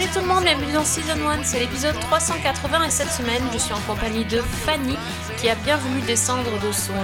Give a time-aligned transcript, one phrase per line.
[0.00, 3.58] Salut tout le monde, bienvenue dans Season 1, c'est l'épisode 380 et cette semaine je
[3.58, 4.96] suis en compagnie de Fanny
[5.38, 6.94] qui a bien voulu descendre de son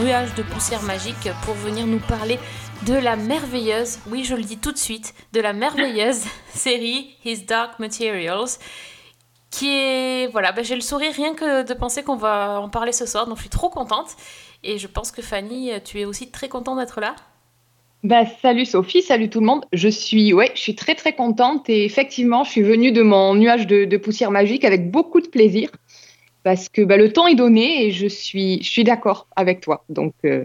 [0.00, 2.38] nuage de poussière magique pour venir nous parler
[2.86, 6.22] de la merveilleuse, oui je le dis tout de suite, de la merveilleuse
[6.54, 8.56] série His Dark Materials
[9.50, 10.28] qui est...
[10.28, 13.26] Voilà, ben, j'ai le sourire rien que de penser qu'on va en parler ce soir,
[13.26, 14.16] donc je suis trop contente
[14.62, 17.16] et je pense que Fanny, tu es aussi très contente d'être là.
[18.02, 19.64] Bah, salut Sophie, salut tout le monde.
[19.72, 23.34] Je suis, ouais, je suis très très contente et effectivement, je suis venue de mon
[23.34, 25.70] nuage de, de poussière magique avec beaucoup de plaisir
[26.42, 29.84] parce que bah, le temps est donné et je suis, je suis d'accord avec toi.
[29.90, 30.44] Donc euh,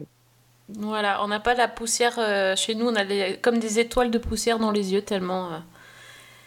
[0.69, 3.03] Voilà, on n'a pas la poussière euh, chez nous, on a
[3.41, 5.51] comme des étoiles de poussière dans les yeux tellement.
[5.53, 5.59] euh.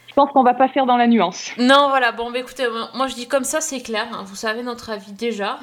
[0.09, 1.53] je pense qu'on va pas faire dans la nuance.
[1.59, 4.37] Non, voilà, bon, bah, écoutez, moi moi, je dis comme ça, c'est clair, hein, vous
[4.37, 5.59] savez notre avis déjà.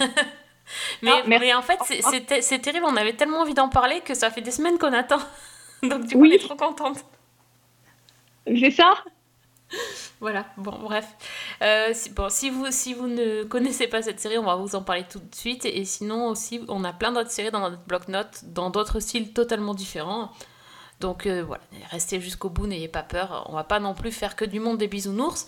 [1.02, 3.68] mais, Ah, mais en fait, c'est- c'est te- c'est terrible, on avait tellement envie d'en
[3.68, 5.20] parler que ça fait des semaines qu'on attend.
[5.82, 6.30] Donc du coup, Oui.
[6.32, 6.98] on est trop contente.
[8.46, 8.94] C'est ça?
[10.20, 11.06] Voilà, bon, bref.
[11.62, 14.74] Euh, si, bon, si vous, si vous ne connaissez pas cette série, on va vous
[14.76, 15.64] en parler tout de suite.
[15.64, 19.74] Et sinon aussi, on a plein d'autres séries dans notre bloc-notes, dans d'autres styles totalement
[19.74, 20.30] différents.
[21.00, 23.46] Donc euh, voilà, restez jusqu'au bout, n'ayez pas peur.
[23.48, 25.46] On va pas non plus faire que du monde des bisounours.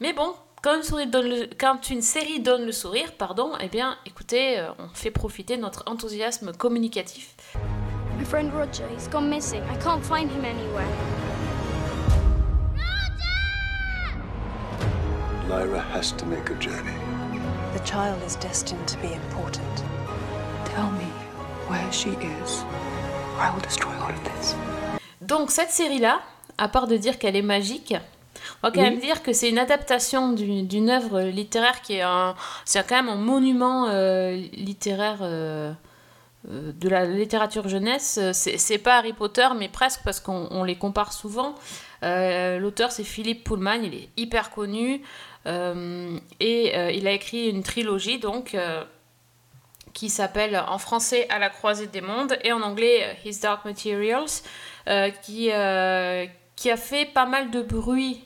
[0.00, 3.68] Mais bon, quand une, souris donne le- quand une série donne le sourire, pardon, eh
[3.68, 7.34] bien, écoutez, euh, on fait profiter notre enthousiasme communicatif.
[8.18, 9.62] My friend Roger, he's gone missing.
[9.72, 10.86] I can't find him anywhere.
[15.48, 16.94] Lyra has to make a journey.
[17.74, 19.84] The child is destined to be important.
[20.74, 21.06] Tell me
[21.68, 22.62] where she is,
[23.36, 24.54] or I will destroy all of this.
[25.22, 26.20] Donc cette série-là,
[26.58, 27.94] à part de dire qu'elle est magique,
[28.62, 28.90] on va quand Oui.
[28.90, 32.34] même dire que c'est une adaptation d'une œuvre littéraire qui est un,
[32.64, 35.72] c'est quand même un monument euh, littéraire euh,
[36.50, 38.18] euh, de la littérature jeunesse.
[38.32, 41.54] C'est pas Harry Potter, mais presque parce qu'on on les compare souvent.
[42.02, 45.02] Euh, L'auteur c'est Philippe Pullman, il est hyper connu
[45.46, 48.56] et il a écrit une trilogie donc.
[49.92, 54.30] qui s'appelle en français À la croisée des mondes et en anglais His Dark Materials,
[54.88, 56.26] euh, qui, euh,
[56.56, 58.22] qui a fait pas mal de bruit,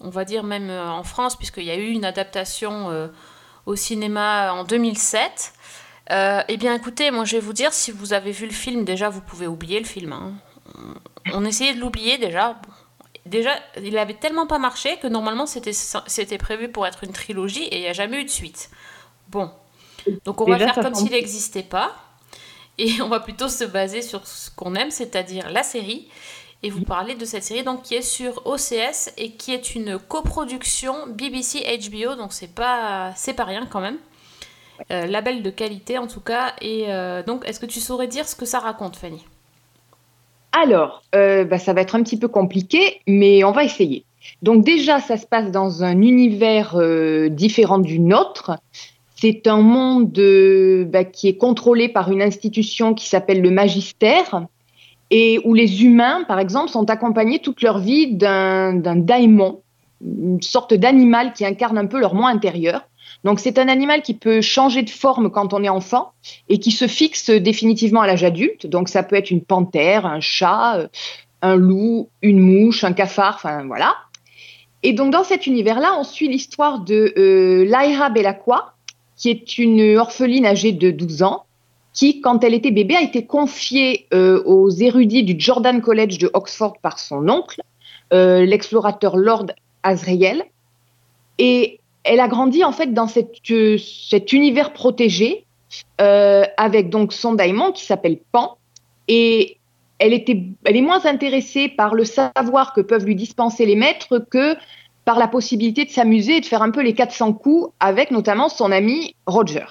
[0.00, 3.08] on va dire même euh, en France, puisqu'il y a eu une adaptation euh,
[3.66, 5.52] au cinéma en 2007.
[6.10, 8.84] Euh, eh bien écoutez, moi je vais vous dire, si vous avez vu le film,
[8.84, 10.12] déjà vous pouvez oublier le film.
[10.12, 10.32] hein.
[11.32, 12.56] On essayait de l'oublier déjà.
[13.26, 13.50] Déjà,
[13.82, 17.80] il avait tellement pas marché que normalement c'était prévu pour être une trilogie et il
[17.82, 18.70] n'y a jamais eu de suite.
[19.28, 19.50] Bon,
[20.24, 21.94] donc on va faire comme s'il n'existait pas
[22.78, 26.08] et on va plutôt se baser sur ce qu'on aime, c'est-à-dire la série.
[26.62, 29.98] Et vous parler de cette série donc qui est sur OCS et qui est une
[29.98, 33.98] coproduction BBC HBO, donc c'est pas c'est pas rien quand même.
[34.92, 36.54] Euh, label de qualité en tout cas.
[36.60, 39.24] Et euh, donc, est-ce que tu saurais dire ce que ça raconte, Fanny?
[40.52, 44.04] Alors, euh, bah, ça va être un petit peu compliqué, mais on va essayer.
[44.42, 46.76] Donc déjà, ça se passe dans un univers
[47.30, 48.52] différent du nôtre.
[49.16, 50.12] C'est un monde
[50.86, 54.46] bah, qui est contrôlé par une institution qui s'appelle le magistère
[55.10, 59.62] et où les humains, par exemple, sont accompagnés toute leur vie d'un daimon,
[60.02, 62.82] une sorte d'animal qui incarne un peu leur moi intérieur.
[63.24, 66.12] Donc c'est un animal qui peut changer de forme quand on est enfant
[66.48, 68.66] et qui se fixe définitivement à l'âge adulte.
[68.66, 70.88] Donc ça peut être une panthère, un chat, euh,
[71.42, 73.96] un loup, une mouche, un cafard, enfin voilà.
[74.82, 78.74] Et donc dans cet univers-là, on suit l'histoire de euh, Belacqua,
[79.16, 81.44] qui est une orpheline âgée de 12 ans,
[81.98, 86.30] qui, quand elle était bébé, a été confiée euh, aux érudits du Jordan College de
[86.32, 87.60] Oxford par son oncle,
[88.12, 89.46] euh, l'explorateur Lord
[89.82, 90.44] Azrael.
[91.38, 93.08] Et elle a grandi en fait dans
[93.50, 95.44] euh, cet univers protégé
[95.98, 98.58] avec donc son daimon qui s'appelle Pan.
[99.08, 99.58] Et
[99.98, 104.24] elle, était, elle est moins intéressée par le savoir que peuvent lui dispenser les maîtres
[104.30, 104.54] que
[105.04, 108.48] par la possibilité de s'amuser et de faire un peu les 400 coups avec notamment
[108.48, 109.66] son ami Roger.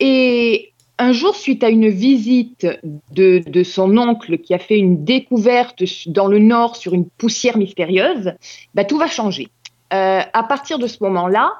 [0.00, 2.66] Et un jour, suite à une visite
[3.12, 8.32] de, son oncle qui a fait une découverte dans le nord sur une poussière mystérieuse,
[8.74, 9.48] bah, tout va changer.
[9.92, 11.52] Euh, à partir de ce moment-là,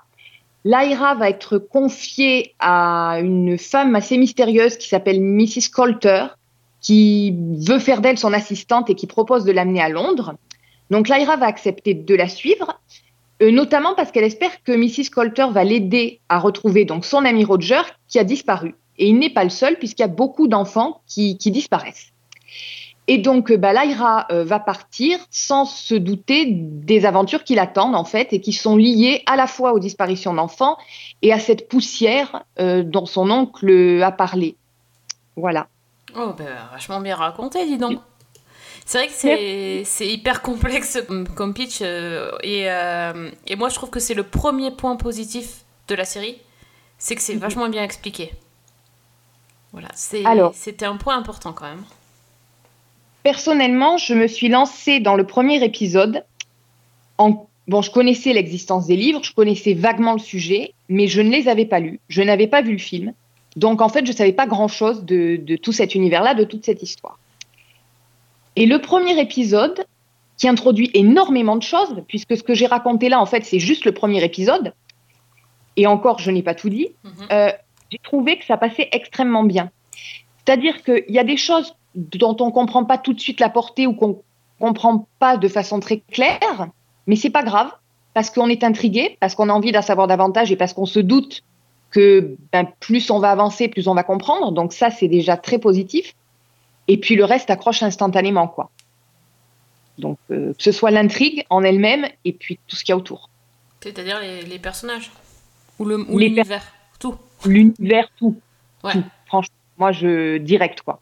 [0.65, 5.71] Lyra va être confiée à une femme assez mystérieuse qui s'appelle Mrs.
[5.75, 6.27] Coulter,
[6.81, 7.35] qui
[7.67, 10.35] veut faire d'elle son assistante et qui propose de l'amener à Londres.
[10.91, 12.81] Donc Lyra va accepter de la suivre,
[13.43, 15.11] euh, notamment parce qu'elle espère que Mrs.
[15.11, 18.75] Coulter va l'aider à retrouver donc son ami Roger qui a disparu.
[18.99, 22.13] Et il n'est pas le seul puisqu'il y a beaucoup d'enfants qui, qui disparaissent.
[23.07, 27.97] Et donc, euh, bah, Lyra euh, va partir sans se douter des aventures qui l'attendent,
[27.97, 30.79] en fait, et qui sont liées à la fois aux disparitions d'enfants
[31.21, 34.57] et à cette poussière euh, dont son oncle a parlé.
[35.37, 35.67] Voilà.
[36.17, 37.99] Oh, ben, vachement bien raconté, dis donc.
[38.87, 41.81] C'est vrai que c'est hyper complexe comme, comme pitch.
[41.81, 46.05] euh, et, euh, et moi, je trouve que c'est le premier point positif de la
[46.05, 46.39] série.
[46.99, 48.33] C'est que c'est vachement bien expliqué.
[49.75, 51.85] Voilà, c'était un point important quand même.
[53.23, 56.25] Personnellement, je me suis lancée dans le premier épisode.
[57.19, 57.47] En...
[57.67, 61.49] Bon, je connaissais l'existence des livres, je connaissais vaguement le sujet, mais je ne les
[61.49, 63.15] avais pas lus, je n'avais pas vu le film.
[63.57, 66.65] Donc, en fait, je ne savais pas grand-chose de, de tout cet univers-là, de toute
[66.65, 67.19] cette histoire.
[68.57, 69.87] Et le premier épisode,
[70.37, 73.85] qui introduit énormément de choses, puisque ce que j'ai raconté là, en fait, c'est juste
[73.87, 74.75] le premier épisode,
[75.77, 77.13] et encore, je n'ai pas tout dit, Mhm.
[77.33, 77.51] euh,
[77.95, 79.71] j'ai trouvé que ça passait extrêmement bien.
[80.45, 83.87] C'est-à-dire qu'il y a des choses dont on comprend pas tout de suite la portée
[83.87, 84.21] ou qu'on
[84.59, 86.69] comprend pas de façon très claire,
[87.07, 87.71] mais c'est pas grave
[88.15, 91.01] parce qu'on est intrigué, parce qu'on a envie d'en savoir davantage et parce qu'on se
[91.01, 91.43] doute
[91.91, 94.51] que ben, plus on va avancer, plus on va comprendre.
[94.53, 96.15] Donc ça, c'est déjà très positif.
[96.89, 98.71] Et puis le reste accroche instantanément, quoi.
[99.99, 102.97] Donc euh, que ce soit l'intrigue en elle-même et puis tout ce qu'il y a
[102.97, 103.31] autour,
[103.81, 105.13] C'est-à-dire les, les personnages.
[105.79, 106.65] Ou le- ou Les l'univers.
[106.99, 107.15] Tout.
[107.49, 108.37] L'univers, tout,
[108.83, 108.93] Ouais.
[108.93, 109.05] tout.
[109.27, 111.01] Franchement, moi je direct quoi.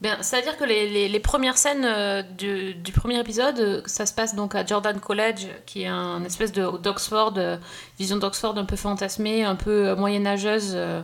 [0.00, 4.06] Bien, c'est-à-dire que les, les- les premières scènes euh, du, du premier épisode, euh, ça
[4.06, 7.56] se passe donc à Jordan College, qui est un espèce de d'Oxford, euh,
[7.98, 10.72] vision d'Oxford un peu fantasmée, un peu moyenâgeuse.
[10.76, 11.02] euh,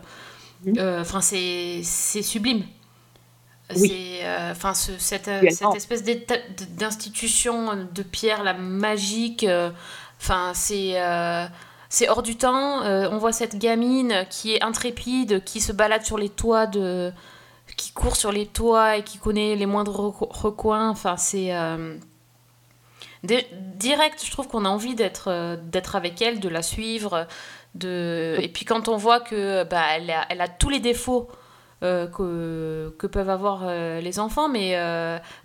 [0.65, 0.75] Mhm.
[0.79, 1.83] euh, Enfin, c'est
[2.23, 2.63] sublime.
[3.75, 3.89] Oui.
[3.89, 9.45] C'est, euh, enfin, ce- cette, cette espèce d'institution de pierre, la magique.
[10.21, 10.95] Enfin, c'est
[11.95, 12.83] c'est hors du temps.
[12.83, 17.13] Euh, on voit cette gamine qui est intrépide, qui se balade sur les toits de
[17.77, 20.91] qui court sur les toits et qui connaît les moindres reco- recoins.
[20.91, 21.97] Enfin, c'est euh,
[23.23, 23.47] di-
[23.77, 24.25] direct.
[24.25, 27.29] Je trouve qu'on a envie d'être euh, d'être avec elle, de la suivre.
[27.77, 28.37] De...
[28.41, 31.29] Et puis quand on voit que bah, elle, a, elle a tous les défauts
[31.81, 33.67] que, que peuvent avoir
[34.01, 34.73] les enfants, mais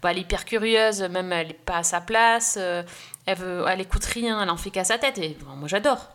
[0.02, 3.82] bah, elle est hyper curieuse, même elle n'est pas à sa place, elle, veut, elle
[3.82, 6.08] écoute rien, elle en fait qu'à sa tête, et moi j'adore.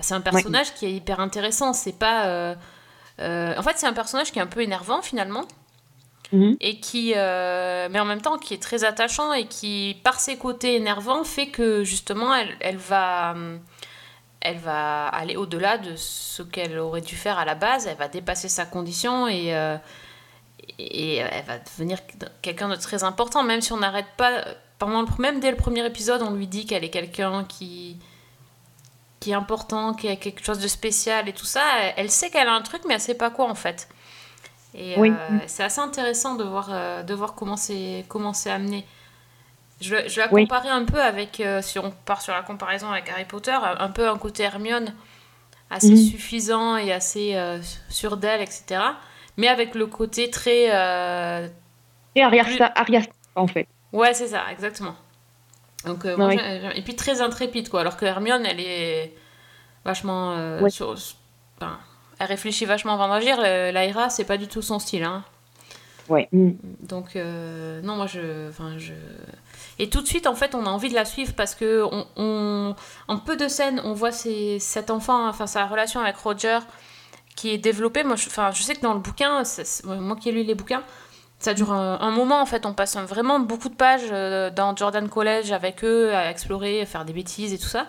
[0.00, 2.26] C'est un personnage qui est hyper intéressant, c'est pas...
[2.26, 2.54] euh,
[3.20, 5.44] euh, en fait, c'est un personnage qui est un peu énervant finalement,
[6.32, 6.56] Mhm.
[6.60, 10.36] et qui, euh, mais en même temps, qui est très attachant et qui, par ses
[10.36, 13.34] côtés énervants, fait que justement, elle, elle va,
[14.40, 17.86] elle va aller au-delà de ce qu'elle aurait dû faire à la base.
[17.86, 19.54] Elle va dépasser sa condition et,
[20.78, 21.98] et elle va devenir
[22.42, 24.44] quelqu'un de très important, même si on n'arrête pas.
[24.78, 27.96] Pendant le, même dès le premier épisode, on lui dit qu'elle est quelqu'un qui
[29.26, 31.60] qui est important, qui a quelque chose de spécial et tout ça.
[31.96, 33.88] Elle, sait qu'elle a un truc, mais elle sait pas quoi en fait.
[34.72, 35.10] Et Oui.
[35.10, 38.86] euh, c'est assez intéressant de voir, euh, de voir comment c'est comment c'est amené.
[39.80, 40.42] Je, je la Oui.
[40.42, 43.88] comparais un peu avec, euh, si on part sur la comparaison avec Harry Potter, un
[43.90, 44.94] peu un côté Hermione,
[45.70, 45.96] assez Mhm.
[45.96, 47.36] suffisant et assez
[47.88, 48.80] sûr d'elle, etc.
[49.36, 50.66] Mais avec le côté très...
[52.14, 52.60] Et Arya, Plus-
[53.34, 53.66] en fait.
[53.92, 54.94] Ouais, c'est ça, exactement.
[55.86, 56.38] Donc, euh, moi, Ouais.
[56.38, 57.80] j'ai- j'ai- Et puis très intrépide, quoi.
[57.80, 59.14] Alors que Hermione, elle est
[59.84, 60.32] vachement...
[60.32, 60.70] euh, Ouais.
[60.70, 60.94] sur-
[61.60, 61.78] enfin,
[62.18, 63.40] elle réfléchit vachement avant d'agir.
[63.40, 65.24] Lyra, c'est pas du tout son style, hein.
[66.08, 66.28] Ouais.
[66.32, 66.50] Mm.
[66.82, 68.92] Donc, euh, non, moi, je, enfin, je...
[69.78, 72.06] Et tout de suite, en fait, on a envie de la suivre parce que on,
[72.16, 72.74] on-
[73.08, 76.60] en peu de scènes, on voit ces- cet enfant, enfin, sa relation avec Roger
[77.34, 78.02] qui est développée.
[78.04, 79.42] Moi, je, enfin, je sais que dans le bouquin,
[79.84, 80.82] moi qui ai lu les bouquins,
[81.46, 82.66] ça dure un, un moment, en fait.
[82.66, 86.86] On passe vraiment beaucoup de pages euh, dans Jordan College avec eux, à explorer, à
[86.86, 87.86] faire des bêtises et tout ça.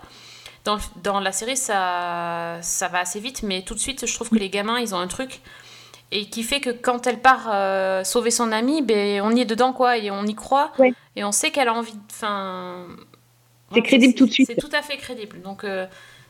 [1.03, 4.35] Dans, la série, ça, ça va assez vite, mais tout de suite, je trouve que
[4.35, 5.39] les gamins, ils ont un truc
[6.11, 9.45] et qui fait que quand elle part euh, sauver son ami, ben, on y est
[9.45, 10.93] dedans quoi et on y croit Ouais.
[11.15, 12.85] et on sait qu'elle a envie enfin
[13.73, 14.47] C'est crédible tout de suite.
[14.47, 15.85] c'est tout à fait crédible donc euh,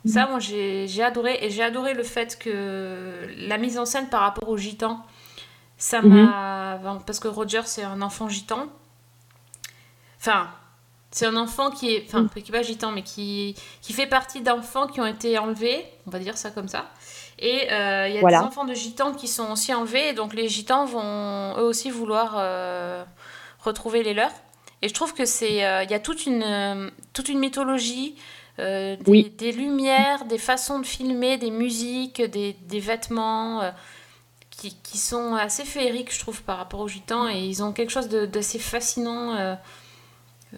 [0.06, 4.08] ça moi j'ai j'ai adoré et j'ai adoré le fait que la mise en scène
[4.10, 5.04] par rapport aux gitans
[5.78, 6.24] ça Mhm.
[6.26, 8.68] m'a parce que Roger c'est un enfant gitan
[10.20, 10.48] enfin
[11.12, 14.42] c'est un enfant qui est enfin qui est pas gitan mais qui qui fait partie
[14.42, 16.86] d'enfants qui ont été enlevés on va dire ça comme ça
[17.40, 18.40] et euh, il y a Voilà.
[18.40, 21.92] des enfants de gitans qui sont aussi enlevés, et donc les gitans vont eux aussi
[21.92, 23.04] vouloir euh,
[23.60, 24.32] retrouver les leurs.
[24.82, 28.16] Et je trouve que c'est, euh, il y a toute une, toute une mythologie,
[28.58, 29.30] des, Oui.
[29.38, 33.72] des lumières, des façons de filmer, des musiques, des, des vêtements
[34.58, 37.92] qui, qui sont assez féeriques, je trouve, par rapport aux gitans, et ils ont quelque
[37.92, 39.36] chose d'assez fascinant.
[39.36, 39.56] euh,
[40.54, 40.58] euh,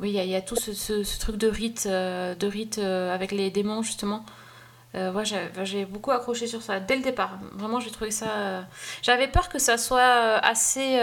[0.00, 2.34] oui, il y, a- il y a tout ce, ce- ce truc de rite, euh,
[2.34, 4.24] de rite avec les démons justement.
[4.94, 5.22] Ouais,
[5.64, 7.38] j'ai beaucoup accroché sur ça dès le départ.
[7.52, 8.64] Vraiment, j'ai trouvé ça.
[9.02, 10.02] J'avais peur que ça soit
[10.44, 10.98] assez.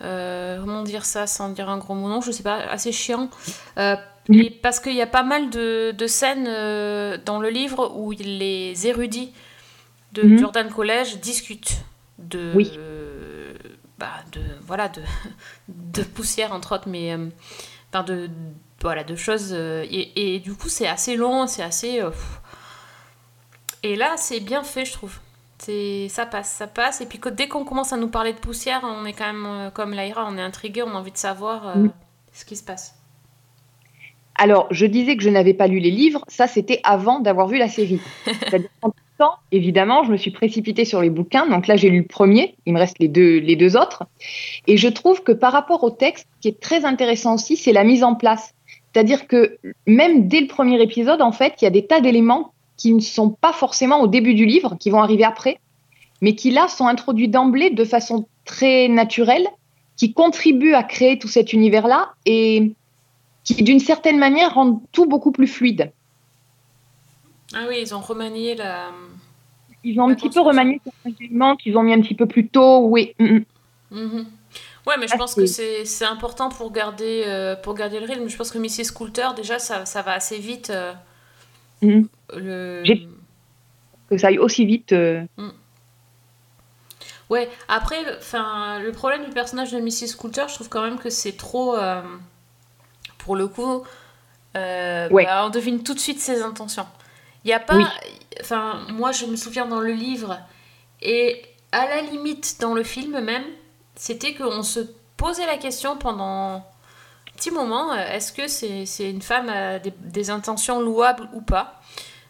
[0.00, 3.28] comment dire ça sans dire un gros mot non je sais pas assez chiant
[4.30, 6.44] et parce qu'il y a pas mal de, de scènes
[7.24, 9.32] dans le livre où les érudits
[10.14, 10.38] de Mhm.
[10.38, 11.76] Jordan College discutent
[12.18, 12.72] de Oui.
[12.78, 13.54] euh,
[13.98, 15.02] bah, de voilà de,
[15.68, 17.28] de poussière entre autres mais euh,
[17.90, 18.30] enfin de
[18.80, 22.10] voilà de choses euh, et, et du coup c'est assez long c'est assez euh,
[23.82, 25.18] et là c'est bien fait je trouve.
[25.58, 27.00] C'est ça passe ça passe.
[27.00, 29.46] Et puis que, dès qu'on commence à nous parler de poussière on est quand même
[29.46, 31.74] euh, comme Laïra on est intrigué on a envie de savoir
[32.32, 32.94] ce qui se passe
[34.36, 37.58] Alors, je disais que je n'avais pas lu les livres, ça c'était avant d'avoir vu
[37.58, 38.00] la série.
[38.24, 38.70] C'est-à-dire
[39.18, 42.56] temps, évidemment, je me suis précipitée sur les bouquins, donc là j'ai lu le premier,
[42.66, 44.04] il me reste les deux, les deux autres.
[44.66, 47.72] Et je trouve que par rapport au texte, ce qui est très intéressant aussi, c'est
[47.72, 48.54] la mise en place.
[48.92, 52.52] C'est-à-dire que même dès le premier épisode, en fait, il y a des tas d'éléments
[52.76, 55.58] qui ne sont pas forcément au début du livre, qui vont arriver après,
[56.20, 59.46] mais qui là sont introduits d'emblée de façon très naturelle,
[59.96, 62.72] qui contribuent à créer tout cet univers-là et
[63.44, 65.92] qui, d'une certaine manière, rendent tout beaucoup plus fluide.
[67.54, 68.90] ah oui ils ont remanié la
[69.84, 72.48] Ils ont un petit peu remanié certains éléments qu'ils ont mis un petit peu plus
[72.48, 73.14] tôt, oui.
[73.18, 73.44] mm, mm.
[73.90, 74.26] Mhm.
[74.86, 78.28] Ouais, mais je Ah, pense que c'est important pour garder, euh, pour garder le rythme.
[78.28, 78.92] Je pense que Mrs.
[78.92, 80.70] Coulter, déjà, ça, ça va assez vite.
[80.70, 80.92] euh,
[81.82, 82.08] Mhm.
[82.34, 82.82] le...
[84.10, 84.92] Que ça aille aussi vite.
[84.92, 85.24] euh,
[87.30, 90.16] Ouais, après, le problème du personnage de Mrs.
[90.16, 91.74] Coulter, je trouve quand même que c'est trop.
[93.24, 93.82] Pour le coup,
[94.56, 95.24] euh, Ouais.
[95.24, 96.86] bah, on devine tout de suite ses intentions.
[97.44, 97.76] Il n'y a pas.
[97.76, 97.84] Oui.
[98.40, 100.38] Enfin, moi, je me souviens dans le livre,
[101.02, 103.44] et à la limite, dans le film même,
[103.96, 104.80] c'était qu'on se
[105.16, 106.62] posait la question pendant un
[107.36, 111.40] petit moment euh, est-ce que c'est c'est une femme à des, des intentions louables ou
[111.40, 111.80] pas?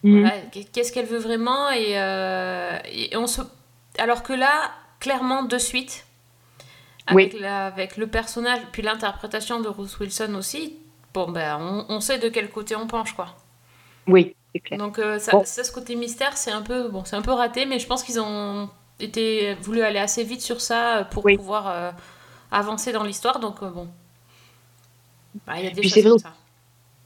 [0.03, 0.31] Voilà,
[0.71, 3.41] qu'est-ce qu'elle veut vraiment et, euh, et on se
[3.97, 4.51] alors que là
[4.99, 6.05] clairement de suite
[7.07, 10.75] avec, la- avec le personnage puis l'interprétation de Bruce Wilson aussi
[11.15, 13.35] bon ben on, on sait de quel côté on penche quoi
[14.07, 14.79] Oui, c'est clair.
[14.79, 15.45] donc euh, ça, Bon.
[15.45, 18.03] ça, ce côté mystère c'est un peu bon c'est un peu raté mais je pense
[18.03, 18.69] qu'ils ont
[18.99, 21.37] été voulu aller assez vite sur ça euh, pour Oui.
[21.37, 21.91] pouvoir euh,
[22.51, 23.89] avancer dans l'histoire donc euh, bon
[25.45, 26.33] Bah, il y a des Puis choses c'est vrai comme ça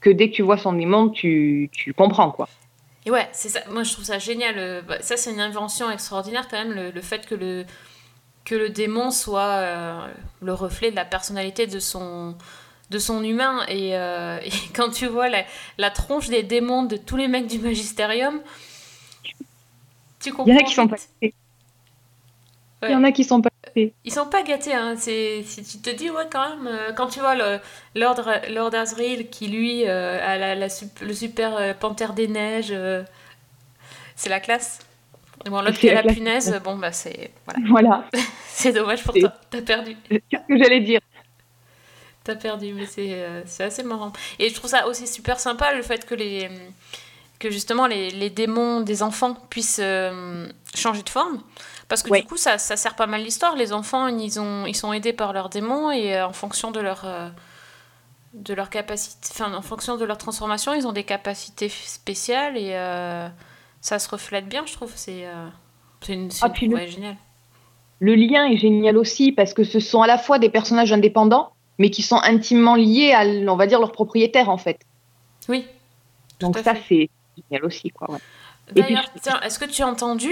[0.02, 2.50] Que dès que tu vois son aimant, tu, tu comprends, quoi.
[3.06, 3.62] Et ouais, c'est ça.
[3.70, 4.84] Moi, je trouve ça génial.
[4.86, 7.66] bah, Ça, c'est une invention extraordinaire quand même, le, le fait que le,
[8.46, 10.08] que le démon soit
[10.42, 12.36] le reflet de la personnalité de son,
[12.90, 13.66] de son humain.
[13.68, 15.44] Et, euh, et quand tu vois la,
[15.78, 18.42] la tronche des démons de tous les mecs du Magistérium,
[20.20, 20.46] tu comprends.
[20.52, 21.34] Il y en a qui sont pas gâtés.
[22.84, 23.94] Il y en a qui sont pas gâtés.
[24.06, 24.96] Ils sont pas gâtés, hein.
[24.98, 27.60] C'est, si tu te dis, ouais, quand même, euh, quand tu vois le,
[27.96, 30.68] Lord, Lord Asriel qui, lui, euh, a la,
[31.02, 32.74] le super euh, panthère des neiges,
[34.16, 34.80] c'est la classe.
[35.46, 37.60] Bon, l'autre qui a la la punaise, bon, bah, c'est, voilà.
[37.70, 38.06] Voilà,
[38.48, 39.34] c'est dommage pour toi.
[39.50, 39.96] T'as perdu.
[40.10, 41.00] c'est ce que j'allais dire.
[42.30, 44.12] T'as perdu, mais c'est, euh, assez marrant.
[44.38, 46.50] Et je trouve ça aussi super sympa, le fait que les
[47.40, 50.46] que justement les, les démons des enfants puissent euh,
[50.76, 51.42] changer de forme.
[51.88, 52.20] Parce que Ouais.
[52.22, 53.56] du coup, ça, ça sert pas mal l'histoire.
[53.56, 56.82] Les enfants, ils, ont, ils sont aidés par leurs démons et euh, en fonction de
[56.82, 57.30] leur, euh,
[58.34, 62.74] de leur capacité, enfin, en fonction de leur transformation, ils ont des capacités spéciales et
[63.82, 64.92] ça se reflète bien, je trouve.
[64.96, 65.24] C'est
[66.10, 67.16] une, Ah, une trouvaille géniale.
[68.02, 71.52] Le lien est génial aussi parce que ce sont à la fois des personnages indépendants,
[71.80, 74.80] mais qui sont intimement liés à, on va dire, leur propriétaire, en fait.
[75.48, 75.66] Oui.
[76.38, 77.10] tout Donc ça, c'est
[77.50, 78.12] génial aussi, quoi.
[78.12, 78.20] ouais.
[78.74, 79.10] D'ailleurs,
[79.44, 80.32] est-ce que tu as entendu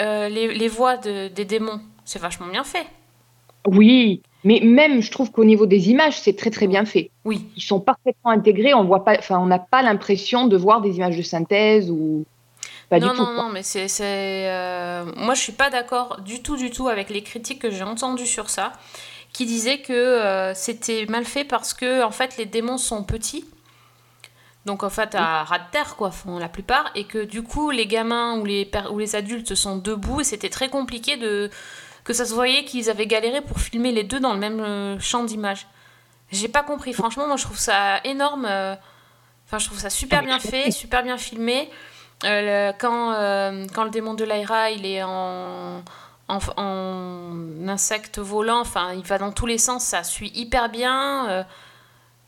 [0.00, 1.80] euh, les, les voix de- des démons?
[2.06, 2.86] C'est vachement bien fait.
[3.66, 7.10] Oui, mais même, je trouve qu'au niveau des images, c'est très très bien fait.
[7.24, 7.44] Oui.
[7.56, 8.72] Ils sont parfaitement intégrés.
[8.74, 12.24] On voit pas, enfin, on n'a pas l'impression de voir des images de synthèse ou
[12.88, 13.18] pas non, du tout.
[13.18, 13.42] non, quoi.
[13.42, 17.22] non, mais c'est, euh, Moi, je suis pas d'accord du tout, du tout avec les
[17.22, 18.72] critiques que j'ai entendues sur ça,
[19.36, 23.44] qui disaient que euh, c'était mal fait parce que, en fait, les démons sont petits.
[24.64, 26.90] Donc, en fait, à ras de terre, quoi, font la plupart.
[26.94, 30.48] Et que, du coup, les gamins ou les, ou les adultes sont debout et c'était
[30.48, 31.50] très compliqué de.
[32.04, 34.98] que ça se voyait qu'ils avaient galéré pour filmer les deux dans le même euh,
[34.98, 35.66] champ d'image.
[36.32, 36.92] J'ai pas compris.
[36.94, 38.46] Franchement, moi, je trouve ça énorme.
[38.48, 38.74] euh,
[39.46, 40.70] Enfin, je trouve ça super bien fait, fait.
[40.72, 41.70] super bien filmé.
[42.24, 45.82] Euh, le- quand, euh, quand le démon de Lyra, il est en,
[46.28, 51.28] en, en insecte volant, enfin, il va dans tous les sens, ça suit hyper bien.
[51.30, 51.42] euh,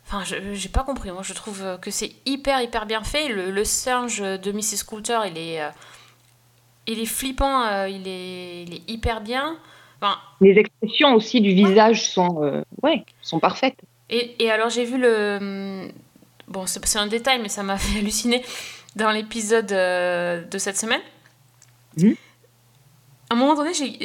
[0.06, 1.10] Enfin, je- j'ai pas compris.
[1.10, 3.28] Moi, je trouve que c'est hyper, hyper bien fait.
[3.28, 4.84] Le, le singe de Mrs.
[4.86, 5.68] Coulter, il est, euh,
[6.86, 9.58] il est flippant, euh, il, est, il est hyper bien.
[10.00, 13.76] Enfin, Les expressions aussi du visage sont, euh, ouais, sont parfaites.
[14.08, 15.90] et, et alors j'ai vu le...
[16.46, 18.42] Bon, c'est un détail, mais ça m'a fait halluciner
[18.96, 21.02] dans l'épisode de cette semaine.
[21.98, 22.14] Mhm.
[23.30, 23.98] À un moment donné, j'ai-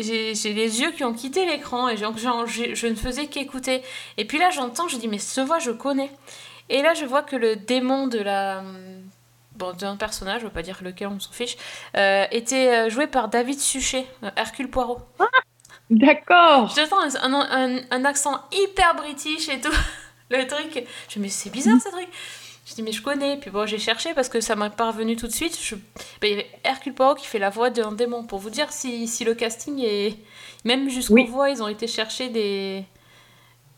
[0.54, 3.82] les yeux qui ont quitté l'écran et j'ai- je ne faisais qu'écouter.
[4.18, 6.12] Et puis là, j'entends, je dis, mais cette voix, je connais.
[6.70, 8.64] Et là, je vois que le démon de la.
[9.56, 11.58] Bon, d'un personnage, je ne veux pas dire lequel, on s'en fiche,
[11.96, 15.00] euh, était euh, joué par David Suchet, euh, Hercule Poirot.
[15.90, 16.74] D'accord.
[16.76, 19.70] J'entends un, un, un- un accent hyper british et tout.
[20.32, 20.72] Le truc.
[20.74, 22.08] Je me dis, mais c'est bizarre ce truc.
[22.66, 23.38] Je dis, mais je connais.
[23.38, 25.60] Puis bon, j'ai cherché parce que ça m'a pas revenu tout de suite.
[25.62, 25.76] Je...
[25.76, 28.24] Ben, il y avait Hercule Poirot qui fait la voix d'un démon.
[28.24, 30.16] Pour vous dire si, si le casting est.
[30.64, 31.26] Même jusqu'aux Oui.
[31.28, 32.86] voix, ils ont été chercher des.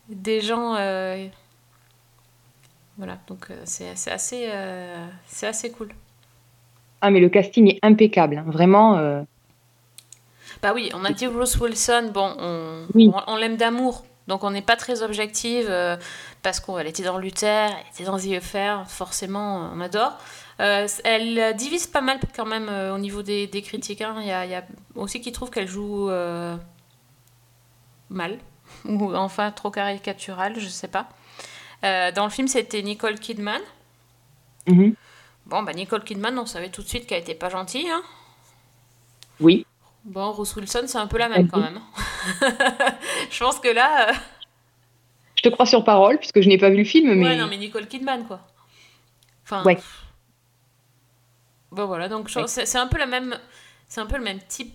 [0.08, 0.76] des gens.
[0.76, 1.26] euh,
[2.96, 5.88] Voilà, donc euh, c'est c'est assez, euh, c'est assez cool.
[7.00, 8.38] Ah, mais le casting est impeccable.
[8.38, 8.44] hein.
[8.46, 8.96] Vraiment.
[8.98, 9.22] euh,
[10.62, 13.10] Bah oui, on a dit Rose Wilson, bon, on, Oui.
[13.12, 15.96] on, on l'aime d'amour, donc on n'est pas très objective euh,
[16.46, 20.12] parce qu'elle était dans Luther, elle était dans The Affair, forcément, on adore.
[20.60, 24.00] Euh, elle divise pas mal quand même euh, au niveau des, des critiques.
[24.00, 24.14] hein.
[24.20, 26.56] Il y, a, il y a aussi qui trouvent qu'elle joue euh,
[28.10, 28.38] mal,
[28.84, 31.08] ou enfin trop caricaturale, je sais pas.
[31.82, 33.60] Dans le film, c'était Nicole Kidman.
[34.68, 34.94] mhm.
[35.46, 37.90] Bon, bah Nicole Kidman, on savait tout de suite qu'elle était pas gentille.
[37.90, 38.02] Hein.
[39.40, 39.66] Oui.
[40.04, 41.80] Bon, Rose Wilson, c'est un peu la même quand même.
[43.30, 44.12] je pense que là.
[45.36, 47.28] Je te crois sur parole, puisque je n'ai pas vu le film, mais.
[47.28, 48.40] Ouais, non, mais Nicole Kidman, quoi.
[49.44, 49.62] Enfin.
[49.64, 49.78] Ouais.
[51.70, 52.44] Bon, voilà, donc Ouais.
[52.46, 53.38] c'est un peu la même.
[53.88, 54.74] C'est un peu le même type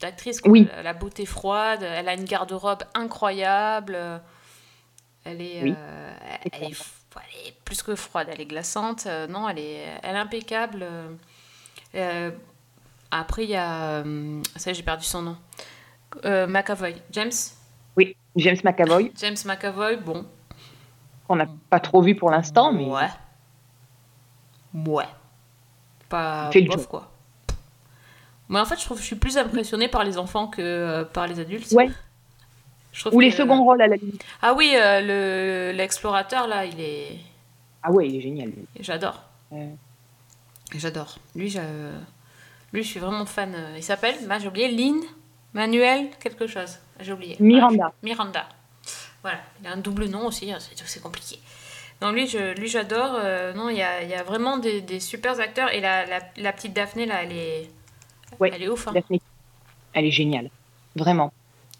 [0.00, 0.40] d'actrice.
[0.44, 0.68] Oui.
[0.76, 3.98] La, la beauté froide, elle a une garde-robe incroyable.
[5.24, 5.74] Elle est, Oui.
[5.76, 6.14] euh,
[6.52, 9.06] elle, est, f- elle est plus que froide, elle est glaçante.
[9.06, 10.86] euh, non, elle est, elle est impeccable.
[11.94, 12.30] euh,
[13.10, 14.02] après, il y a.
[14.04, 15.36] euh, ça, j'ai perdu son nom.
[16.24, 16.94] McAvoy.
[17.10, 17.32] James?
[18.38, 20.24] James McAvoy, James McAvoy, bon.
[21.26, 22.86] qu'on n'a pas trop vu pour l'instant, mais.
[22.86, 23.08] Ouais.
[24.74, 25.04] Ouais.
[26.08, 27.10] Pas fait le bof, quoi.
[28.48, 31.04] Mais en fait, je trouve que je suis plus impressionnée par les enfants que euh,
[31.04, 31.70] par les adultes.
[31.72, 31.90] Ouais.
[32.92, 34.24] Je Ou les que- seconds rôles à la limite.
[34.40, 35.00] Ah oui, euh,
[35.72, 37.18] le l'explorateur là, il est.
[37.82, 38.52] Ah ouais, il est génial.
[38.80, 39.22] J'adore.
[40.74, 41.18] J'adore.
[41.34, 41.60] Lui, je...
[42.72, 43.54] lui, je suis vraiment fan.
[43.54, 45.00] euh, Il s'appelle, bah, j'ai oublié, Lynn
[45.54, 46.78] Manuel quelque chose.
[47.00, 47.36] J'ai oublié.
[47.40, 47.86] Miranda.
[47.92, 48.48] Ah, Miranda.
[49.22, 49.38] Voilà.
[49.60, 51.38] Il a un double nom aussi, hein, c'est compliqué.
[52.00, 53.14] Non, lui, je, lui, j'adore.
[53.16, 55.72] euh, non, il y a, y a vraiment des, des super acteurs.
[55.72, 57.70] Et la, la, la petite Daphné, là, elle est,
[58.38, 58.50] Ouais.
[58.54, 58.86] elle est ouf.
[58.88, 58.92] hein.
[58.92, 59.20] Daphné.
[59.94, 60.50] Elle est géniale.
[60.94, 61.32] Vraiment.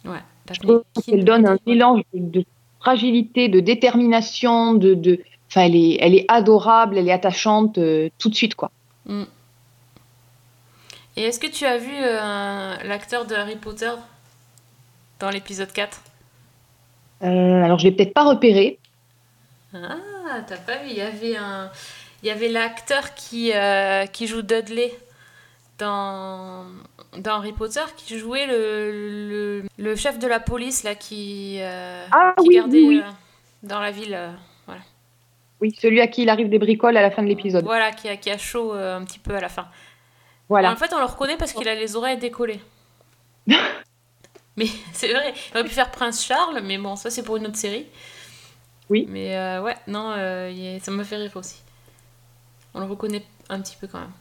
[0.04, 0.18] Ouais.
[0.46, 2.44] Daphné qu'elle donne un mélange de
[2.80, 4.94] fragilité, de détermination, de.
[4.94, 5.20] de...
[5.50, 8.70] Enfin, elle est, elle est adorable, elle est attachante euh, tout de suite, quoi.
[9.06, 9.24] Mm.
[11.16, 13.90] Et est-ce que tu as vu euh, l'acteur de Harry Potter?
[15.20, 16.00] Dans l'épisode 4
[17.22, 18.78] Euh, alors, je l'ai peut-être pas repéré.
[19.74, 21.70] Ah, t'as pas vu, il y avait un...
[22.22, 24.92] Il y avait l'acteur qui, euh, qui joue Dudley
[25.78, 26.64] dans,
[27.16, 28.90] dans Harry Potter, qui jouait le,
[29.28, 33.10] le, le chef de la police, là, qui, euh, Ah qui oui, gardait oui, euh,
[33.62, 34.18] dans la ville.
[34.66, 34.80] voilà.
[35.60, 37.64] Oui, celui à qui il arrive des bricoles à la fin de l'épisode.
[37.64, 39.68] Voilà, qui a, qui a chaud un petit peu à la fin.
[40.48, 40.72] Voilà.
[40.72, 42.60] En fait, on le reconnaît parce qu'il a les oreilles décollées.
[44.58, 47.46] mais c'est vrai, il aurait pu faire Prince Charles, mais bon, ça c'est pour une
[47.46, 47.86] autre série.
[48.90, 49.06] Oui.
[49.08, 51.60] Mais euh, ouais, non, euh, ça me fait rire aussi.
[52.74, 54.12] On le reconnaît un petit peu quand même.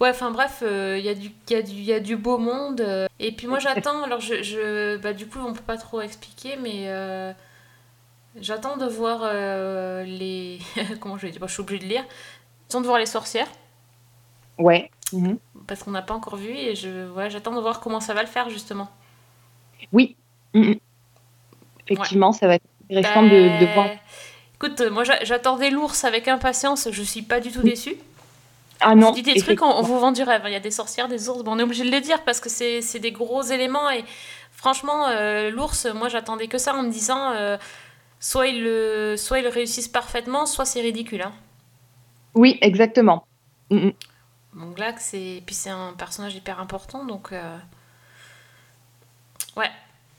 [0.00, 2.36] Ouais, enfin bref, euh, il y, a du- il y, il y a du beau
[2.38, 2.80] monde.
[2.80, 6.00] euh, et puis moi j'attends, alors je, je- bah, du coup on peut pas trop
[6.00, 7.32] expliquer, mais euh,
[8.36, 10.58] j'attends de voir euh, les...
[11.00, 12.04] Comment je vais dire Bah, Je suis obligée de lire.
[12.68, 13.46] J'attends de voir les sorcières
[14.58, 14.90] Ouais.
[15.12, 15.38] Mhm.
[15.68, 18.22] parce qu'on n'a pas encore vu et je ouais, j'attends de voir comment ça va
[18.22, 18.88] le faire justement.
[19.94, 20.16] Oui.
[20.52, 20.74] Mhm.
[21.88, 23.88] Effectivement, ça va être intéressant de, de voir.
[24.56, 27.96] Écoute, euh, moi j'a- j'attendais l'ours avec impatience, je suis pas du tout déçue.
[28.80, 29.08] Ah non.
[29.08, 30.42] Je dis des trucs, on, vous vend du rêve.
[30.46, 32.40] Il y a des sorcières, des ours, bon, on est obligé de le dire parce
[32.40, 34.04] que c'est des gros éléments et
[34.52, 37.56] franchement, euh, l'ours, moi j'attendais que ça en me disant euh,
[38.20, 41.22] soit ils le, soit ils réussissent parfaitement, soit c'est ridicule.
[41.22, 41.32] hein.
[42.34, 43.26] Oui, exactement.
[43.70, 45.42] Donc là, que c'est.
[45.46, 47.32] Puis c'est un personnage hyper important, donc.
[47.32, 47.56] euh,
[49.56, 49.70] Ouais.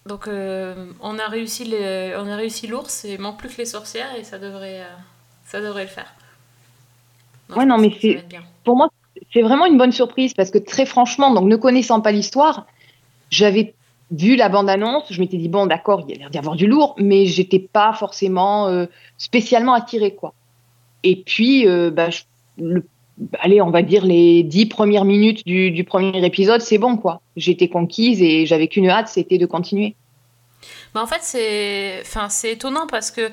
[0.06, 2.16] Donc euh, on a réussi les...
[2.18, 4.96] on a réussi l'ours et manque plus que les sorcières et ça devrait euh,
[5.46, 6.14] ça devrait le faire.
[7.56, 8.26] Ouais, non, mais c'est-.
[8.64, 8.90] Pour moi,
[9.34, 12.66] c'est vraiment une bonne surprise parce que très franchement, donc ne connaissant pas l'histoire,
[13.32, 13.76] j'avais
[14.12, 16.68] vu la bande-annonce, je m'étais dit bon, d'accord, il y a l'air d'y avoir du
[16.68, 18.88] lourd, mais j'étais pas forcément euh,
[19.18, 20.34] spécialement attirée, quoi.
[21.04, 22.24] Et puis, bah, je-
[22.58, 22.86] le-
[23.40, 27.22] allez, on va dire les dix premières minutes du, du premier épisode, c'est bon, quoi.
[27.36, 29.96] J'étais conquise et j'avais qu'une hâte, c'était de continuer.
[30.94, 33.32] Mais en fait, c'est enfin, étonnant parce que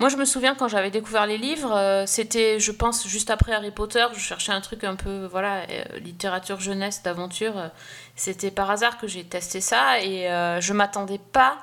[0.00, 3.52] Moi, je me souviens quand j'avais découvert les livres, euh, c'était, je pense, juste après
[3.54, 7.58] Harry Potter, je cherchais un truc un peu, voilà, euh, littérature jeunesse, d'aventure.
[7.58, 7.68] euh,
[8.16, 10.28] C'était par hasard que j'ai testé ça et
[10.62, 11.58] je m'attendais pas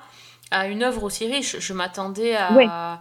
[0.51, 1.57] à une œuvre aussi riche.
[1.59, 2.99] Je m'attendais à,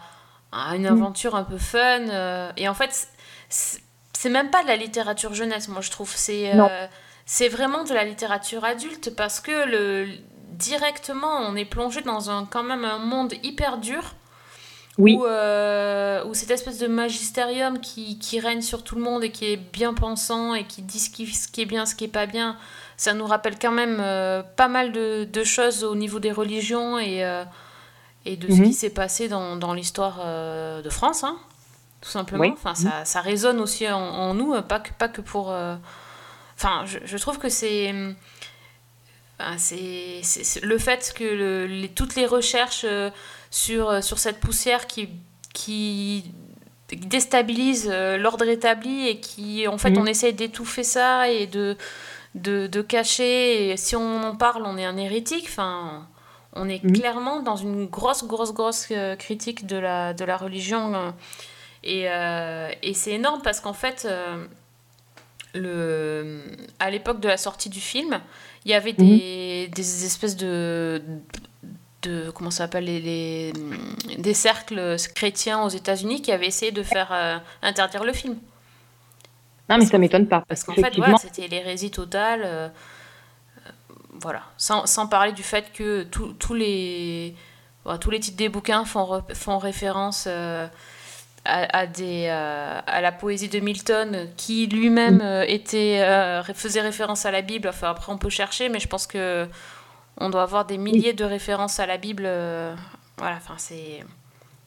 [0.52, 2.52] à une aventure un peu fun.
[2.56, 3.08] et en fait,
[4.22, 6.12] c'est- même pas de la littérature jeunesse, moi, je trouve.
[6.14, 6.86] C'est euh,
[7.26, 10.08] c'est vraiment de la littérature adulte parce que le,
[10.52, 14.02] directement, on est plongé dans un, quand même un monde hyper dur
[14.98, 15.14] Oui.
[15.16, 19.30] où, euh, où cette espèce de magistérium qui, qui règne sur tout le monde et
[19.30, 22.04] qui est bien pensant et qui dit ce qui, ce qui est bien, ce qui
[22.04, 22.56] est pas bien,
[22.96, 26.98] ça nous rappelle quand même euh, pas mal de, de choses au niveau des religions
[26.98, 27.24] et,
[28.26, 28.64] et de ce Mhm.
[28.66, 30.18] qui s'est passé dans, dans l'histoire
[30.82, 31.36] de France, hein,
[32.02, 32.42] tout simplement.
[32.44, 32.50] Oui.
[32.52, 35.50] Enfin, ça, ça résonne aussi en, en nous, euh, pas que, pas que pour...
[35.52, 35.76] euh,
[36.56, 37.92] Enfin, je, je trouve que c'est...
[39.40, 43.10] enfin, c'est c'est- le fait que le- les, toutes les recherches euh,
[43.50, 45.08] sur, euh, sur cette poussière qui,
[45.54, 46.24] qui
[46.90, 49.98] déstabilise euh, l'ordre établi et qui, en fait, Mhm.
[49.98, 51.76] on essaie d'étouffer ça et de,
[52.34, 53.70] de, de cacher.
[53.70, 55.46] Et si on en parle, on est un hérétique.
[55.48, 56.06] Enfin,
[56.52, 56.92] on est Mhm.
[56.92, 60.94] clairement dans une grosse, grosse, grosse euh, critique de la, de la religion.
[61.84, 64.46] Euh, et, et c'est énorme parce qu'en fait, euh,
[65.54, 66.42] le,
[66.78, 68.20] à l'époque de la sortie du film,
[68.64, 71.02] il y avait des, des espèces de,
[72.02, 73.52] de comment ça s'appelle les, les-
[74.18, 78.36] des cercles chrétiens aux États-Unis qui avaient essayé de faire euh, interdire le film
[79.68, 80.42] Non, mais ça m'étonne pas.
[80.48, 82.68] parce qu'en fait voilà, c'était l'hérésie totale euh,
[84.20, 87.34] voilà sans, sans parler du fait que tous les
[87.84, 90.68] voilà, tous les titres des bouquins font, font référence euh,
[91.44, 96.80] à, à des, euh, à la poésie de Milton, qui lui-même euh, était, euh, faisait
[96.80, 97.68] référence à la Bible.
[97.68, 99.48] Enfin, après, on peut chercher, mais je pense que
[100.18, 102.24] on doit avoir des milliers de références à la Bible.
[103.18, 104.04] voilà, enfin, c'est.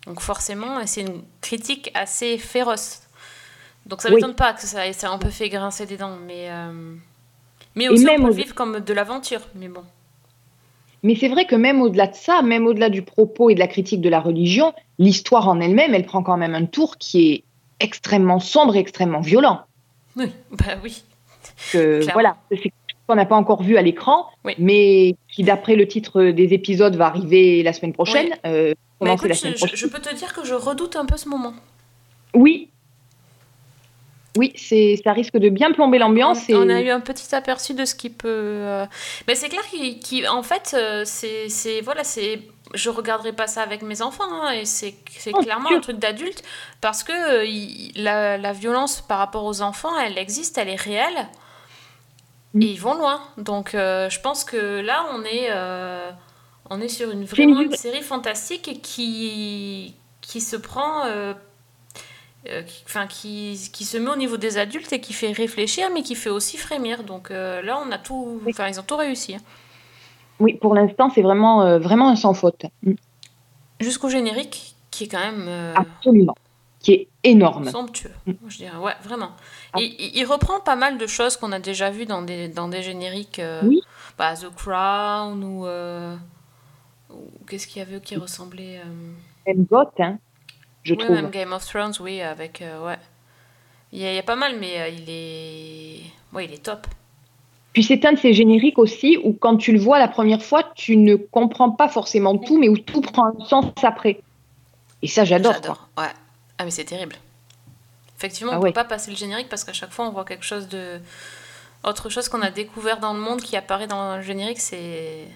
[0.08, 3.02] Donc, forcément, c'est une critique assez féroce.
[3.86, 4.16] Donc, ça Oui.
[4.16, 6.50] m'étonne pas que ça, ça a un peu fait grincer des dents, mais.
[7.76, 9.84] Mais aussi, on peut vivre comme de l'aventure, mais bon.
[11.06, 13.68] Mais c'est vrai que même au-delà de ça, même au-delà du propos et de la
[13.68, 17.44] critique de la religion, l'histoire en elle-même, elle prend quand même un tour qui est
[17.80, 19.62] extrêmement sombre et extrêmement violent.
[20.16, 21.04] Oui, bah oui.
[21.72, 24.56] Que, voilà, c'est quelque chose qu'on n'a pas encore vu à l'écran, Oui.
[24.58, 28.30] mais qui, d'après le titre des épisodes, va arriver la semaine prochaine.
[28.30, 28.40] Oui.
[28.48, 31.54] euh, Mais écoute, la je peux te dire que je redoute un peu ce moment.
[32.34, 32.70] Oui.
[34.38, 36.40] Oui, c'est, ça risque de bien plomber l'ambiance.
[36.50, 38.28] On, a eu un petit aperçu de ce qui peut.
[38.30, 38.86] euh,
[39.28, 39.62] Mais c'est clair
[40.28, 42.42] qu'en fait, euh, c'est, c'est voilà, c'est.
[42.74, 45.78] Je regarderai pas ça avec mes enfants, hein, et c'est, c'est Oh, clairement Dieu.
[45.78, 46.44] un truc d'adulte
[46.82, 50.76] parce que euh, il- la, la violence par rapport aux enfants, elle existe, elle est
[50.76, 51.28] réelle,
[52.54, 52.62] Mm.
[52.62, 53.22] et ils vont loin.
[53.38, 56.10] Donc, euh, je pense que là, on est, euh,
[56.70, 61.06] on est sur une vraiment une série fantastique qui qui se prend.
[62.50, 65.90] Euh, qui, enfin, qui, qui se met au niveau des adultes et qui fait réfléchir,
[65.94, 67.04] mais qui fait aussi frémir.
[67.04, 68.42] Donc euh, là, on a tout.
[68.50, 69.36] Enfin, ils ont tout réussi.
[69.36, 69.42] hein.
[70.40, 72.66] Oui, pour l'instant, c'est vraiment, euh, vraiment un sans faute.
[72.84, 72.94] Mm.
[73.80, 76.36] Jusqu'au générique, qui est quand même Absolument.
[76.80, 77.70] Qui est énorme.
[77.70, 78.12] somptueux.
[78.26, 78.32] Mm.
[78.48, 79.32] Je dirais, ouais, vraiment.
[79.74, 79.80] Ah.
[79.80, 82.84] Il, il reprend pas mal de choses qu'on a déjà vues dans des, dans des
[82.84, 83.42] génériques.
[83.64, 83.82] Oui.
[84.18, 85.66] bah, The Crown ou.
[85.66, 87.16] ou
[87.48, 88.82] Qu'est-ce qu'il y avait qui ressemblait
[89.48, 90.18] Même Goth, hein,
[90.86, 91.16] je ouais, trouve.
[91.16, 92.62] même Game of Thrones, oui, avec.
[92.62, 92.98] euh, ouais.
[93.92, 96.00] Il y, a, il y a pas mal, mais euh, il est.
[96.34, 96.88] Ouais, il est top.
[97.74, 100.64] Puis c'est un de ces génériques aussi où quand tu le vois la première fois,
[100.76, 104.22] tu ne comprends pas forcément tout, mais où tout prend un sens après.
[105.02, 105.60] Et ça, j'adore.
[105.62, 105.78] quoi.
[105.98, 106.10] Ouais.
[106.58, 107.18] Ah, mais c'est terrible.
[108.18, 108.70] Effectivement, Ah on ouais.
[108.70, 111.00] peut pas passer le générique parce qu'à chaque fois, on voit quelque chose de.
[111.84, 115.28] Autre chose qu'on a découvert dans le monde qui apparaît dans le générique, c'est.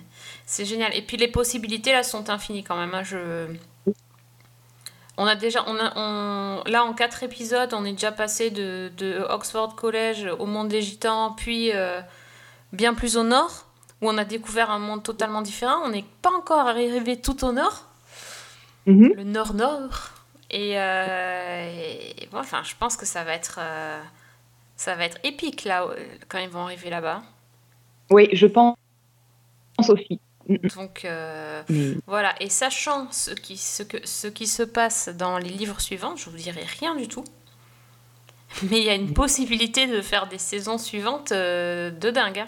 [0.45, 0.95] C'est génial.
[0.95, 2.93] Et puis les possibilités là sont infinies quand même.
[2.93, 3.03] hein.
[3.03, 3.47] Je.
[5.21, 5.63] On a déjà.
[5.67, 6.63] On a, on...
[6.65, 10.81] Là, en quatre épisodes, on est déjà passé de, de Oxford College au monde des
[10.81, 11.99] Gitans, puis euh,
[12.71, 13.65] bien plus au nord,
[14.01, 15.81] où on a découvert un monde totalement différent.
[15.83, 17.85] On n'est pas encore arrivé tout au nord
[18.85, 19.13] Mhm.
[19.17, 20.13] le nord-nord.
[20.49, 21.69] Et, euh,
[22.17, 24.01] et bon, enfin, je pense que ça va être, euh,
[24.77, 25.85] ça va être épique là
[26.27, 27.21] quand ils vont arriver là-bas.
[28.09, 28.75] Oui, je pense
[29.87, 30.19] aussi.
[30.75, 31.61] Donc euh,
[32.07, 32.33] voilà.
[32.41, 36.29] Et sachant ce qui, ce, que, ce qui se passe dans les livres suivants, je
[36.29, 37.23] vous dirai rien du tout.
[38.71, 42.39] Mais il y a une possibilité de faire des saisons suivantes euh, de dingue.
[42.39, 42.45] hein.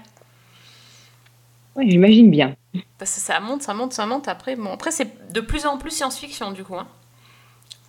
[1.75, 2.55] ouais, j'imagine bien.
[2.97, 4.27] Parce que ça monte, ça monte, ça monte.
[4.27, 6.75] Après, bon, après c'est de plus en plus science-fiction du coup.
[6.77, 6.87] hein.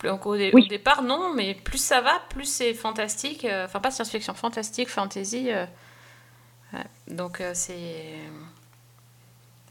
[0.05, 0.64] Donc, au, dé- Oui.
[0.64, 3.44] au départ, non, mais plus ça va, plus c'est fantastique.
[3.44, 5.51] euh, Enfin, pas science-fiction, fantastique, fantasy.
[5.53, 5.64] euh,
[6.72, 6.85] ouais.
[7.14, 8.14] Donc, c'est.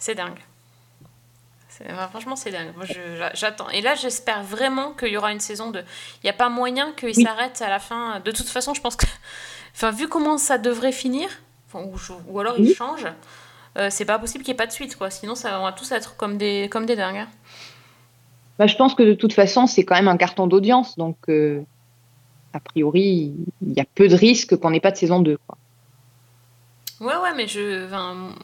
[0.02, 0.40] C'est dingue.
[1.90, 2.74] Enfin, franchement, c'est dingue.
[2.76, 2.86] Moi,
[3.34, 3.70] j'attends.
[3.70, 5.80] Et là, j'espère vraiment qu'il y aura une saison 2.
[5.80, 7.24] Il n'y a pas moyen qu'il Oui.
[7.24, 8.20] s'arrête à la fin.
[8.20, 9.06] De toute façon, je pense que.
[9.74, 11.30] Enfin, vu comment ça devrait finir,
[11.68, 11.86] enfin,
[12.28, 13.06] ou, alors il change,
[13.78, 15.10] euh, c'est pas possible qu'il n'y ait pas de suite, quoi.
[15.10, 17.20] Sinon, ça va tous être comme des, comme des dingues.
[17.20, 17.28] hein.
[18.60, 20.98] Bah, je pense que de toute façon, c'est quand même un carton d'audience.
[20.98, 21.62] Donc, euh,
[22.54, 25.38] a priori, il y a peu de risques qu'on n'ait pas de saison 2.
[25.48, 25.58] Quoi.
[27.02, 27.88] Ouais, ouais, mais je,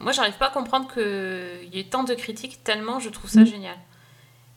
[0.02, 3.40] moi, j'arrive pas à comprendre qu'il y ait tant de critiques, tellement je trouve ça
[3.40, 3.46] Mm.
[3.46, 3.76] génial.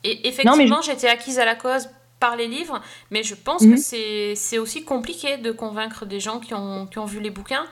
[0.04, 1.88] Et effectivement, j'étais acquise à la cause
[2.20, 6.38] par les livres, mais je pense que c'est c'est aussi compliqué de convaincre des gens
[6.40, 7.64] qui ont, qui ont vu les bouquins.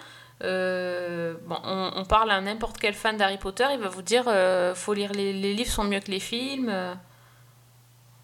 [0.42, 4.24] Euh, bon, on, on parle à n'importe quel fan d'Harry Potter, il va vous dire
[4.28, 6.72] euh, faut lire les, les livres sont mieux que les films.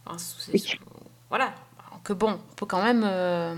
[0.06, 0.16] Enfin,
[0.52, 0.78] Oui.
[1.28, 1.52] Voilà.
[2.04, 3.56] Que bon, on peut quand même, euh,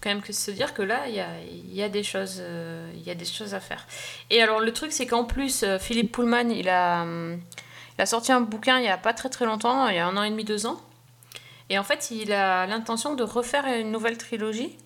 [0.00, 1.28] faut quand même que se dire que là, il y a,
[1.68, 3.86] y a des choses, euh, y a des choses à faire.
[4.30, 7.40] Et alors le truc, c'est qu'en plus, euh, Philippe Pullman, il a, hum,
[7.98, 10.06] il a sorti un bouquin il y a pas très très longtemps, il y a
[10.06, 10.80] un an et demi, deux ans.
[11.68, 14.76] Et en fait, il a l'intention de refaire une nouvelle trilogie.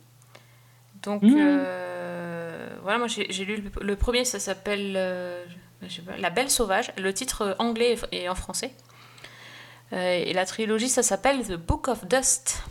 [1.02, 1.36] Donc Mhm.
[1.38, 5.44] euh, voilà, moi j'ai lu le, le premier, ça s'appelle euh,
[6.18, 6.92] La Belle Sauvage.
[6.98, 8.72] Le titre anglais et en français.
[9.92, 12.62] Euh, et la trilogie, ça s'appelle The Book of Dust.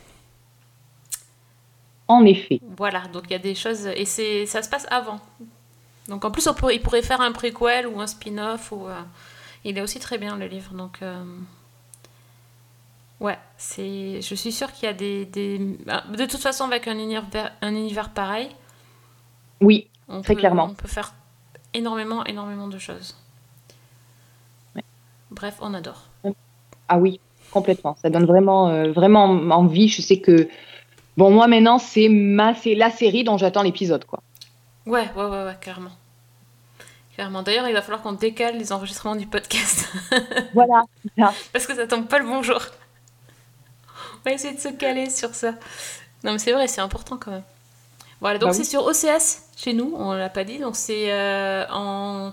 [2.08, 2.60] En effet.
[2.76, 3.86] Voilà, donc il y a des choses.
[3.86, 5.20] Et c'est ça se passe avant.
[6.08, 8.72] Donc en plus, on pourrait, il pourrait faire un préquel ou un spin-off.
[8.72, 9.00] Ou, euh,
[9.64, 10.72] il est aussi très bien le livre.
[10.74, 10.98] Donc.
[11.02, 11.24] euh,
[13.20, 14.20] Ouais, c'est.
[14.20, 17.24] Je suis sûre qu'il y a des, des- bah, De toute façon, avec un univers,
[17.62, 18.48] un univers pareil,
[19.60, 20.66] Oui, on Très peut, clairement.
[20.70, 21.14] on peut faire
[21.72, 23.16] énormément, énormément de choses.
[24.76, 24.84] Ouais.
[25.30, 26.02] Bref, on adore.
[26.88, 27.96] ah oui, complètement.
[28.02, 29.88] Ça donne vraiment, euh, vraiment envie.
[29.88, 30.48] Je sais que,
[31.16, 34.20] bon, moi maintenant, c'est ma, c'est la série dont j'attends l'épisode, quoi.
[34.86, 35.90] Ouais, ouais, ouais, ouais, clairement.
[37.14, 37.42] Clairement.
[37.42, 39.88] D'ailleurs, il va falloir qu'on décale les enregistrements du podcast.
[40.54, 40.82] Voilà.
[41.52, 42.60] Parce que ça tombe pas le bon jour.
[44.26, 45.52] On va essayer de se caler sur ça.
[46.24, 47.42] Non, mais c'est vrai, c'est important quand même.
[48.20, 48.66] Voilà, donc Bah c'est oui.
[48.66, 50.58] sur OCS chez nous, on l'a pas dit.
[50.58, 52.32] Donc c'est euh, en.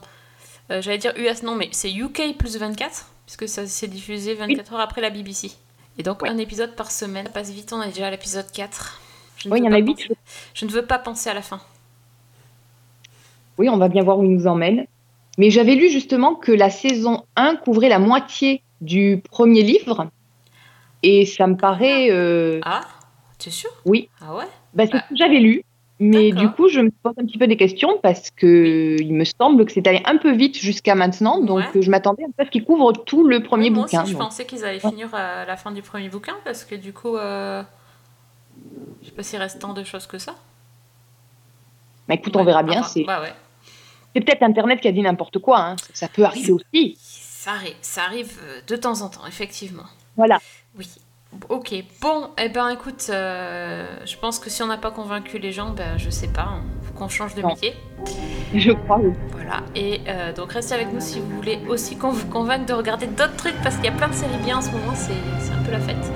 [0.72, 4.74] euh, J'allais dire US, non, mais c'est UK plus 24, puisque ça s'est diffusé 24
[4.74, 5.52] heures après la BBC.
[5.97, 6.30] Et donc Ouais.
[6.30, 7.25] un épisode par semaine.
[7.27, 8.99] Ça passe vite, on est déjà à l'épisode 4.
[9.38, 9.95] Je ne Oui, il veux y en a pas huit.
[9.95, 10.17] penser-
[10.54, 11.60] Je ne veux pas penser à la fin.
[13.58, 14.86] Oui, on va bien voir où il nous emmène.
[15.38, 20.10] Mais j'avais lu justement que la saison 1 couvrait la moitié du premier livre.
[21.04, 22.10] Et ça me paraît.
[22.12, 22.82] euh, Ah
[23.39, 23.69] Tu es sûr?
[23.86, 24.10] Oui.
[24.21, 24.45] Ah ouais?
[24.73, 25.63] Bah, c'est Bah, ce que j'avais lu.
[26.04, 29.24] Mais du coup, je me pose un petit peu des questions parce que il me
[29.24, 31.40] semble que c'est allé un peu vite jusqu'à maintenant.
[31.40, 31.82] Donc, Ouais.
[31.82, 34.02] je m'attendais à ce qu'il couvre tout le premier moi bouquin.
[34.02, 34.24] aussi, je donc.
[34.28, 37.62] pensais qu'ils allaient finir à la fin du premier bouquin parce que du coup, euh,
[39.02, 40.34] je sais pas s'il reste tant de choses que ça.
[42.08, 42.84] Bah, écoute, on verra bien.
[42.84, 43.34] c'est Bah ouais.
[44.16, 45.60] c'est peut-être Internet qui a dit n'importe quoi.
[45.60, 45.76] hein.
[45.94, 46.98] Ça peut arriver aussi.
[47.00, 49.84] Ça arrive, ça arrive euh, de temps en temps, effectivement.
[50.18, 50.40] Voilà.
[50.78, 50.88] Oui.
[51.50, 55.52] Ok, bon, eh ben écoute, euh, je pense que si on n'a pas convaincu les
[55.54, 57.50] gens, ben je sais pas, hein, faut qu'on change de Non.
[57.50, 57.74] métier.
[58.54, 59.13] Je crois, oui.
[59.32, 62.74] Voilà, et euh, donc restez avec nous si vous voulez aussi qu'on vous convainque de
[62.74, 65.13] regarder d'autres trucs parce qu'il y a plein de séries bien en ce moment, c'est
[65.39, 66.12] c'est un peu la fête.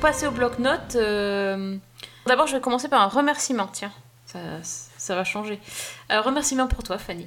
[0.00, 0.96] Passer au bloc-notes.
[0.96, 1.76] euh,
[2.26, 3.66] D'abord, je vais commencer par un remerciement.
[3.72, 3.92] Tiens,
[4.26, 5.60] ça, ça va changer.
[6.08, 7.26] Un remerciement pour toi, Fanny.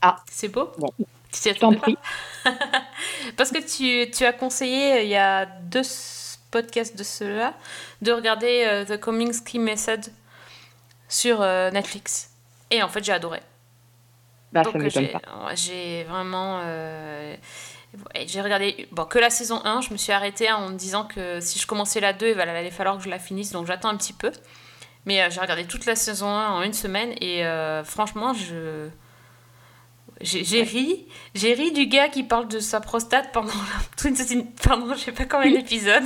[0.00, 0.16] Ah.
[0.30, 0.88] C'est beau Bon.
[1.32, 1.90] Tu t'y attendais pas
[3.36, 5.82] Parce que tu, tu as conseillé, euh, il y a deux
[6.50, 7.54] podcasts de cela,
[8.02, 10.04] de regarder euh, The Cominsky Method
[11.08, 12.30] sur euh, Netflix.
[12.70, 13.40] Et en fait, j'ai adoré.
[14.52, 15.20] Bah, Donc, ça m'étonne j'ai- pas.
[15.46, 16.60] ouais, J'ai vraiment.
[18.26, 19.82] J'ai regardé bon, que la saison 1.
[19.82, 22.42] Je me suis arrêtée en me disant que si je commençais la 2, il va-
[22.42, 23.52] allait falloir que je la finisse.
[23.52, 24.32] Donc j'attends un petit peu.
[25.04, 27.12] Mais euh, j'ai regardé toute la saison 1 en une semaine.
[27.20, 28.88] Et euh, franchement, je.
[30.20, 34.10] J'ai ri, j'ai ri du gars qui parle de sa prostate pendant la,
[34.62, 36.04] pendant je sais pas combien d'épisodes.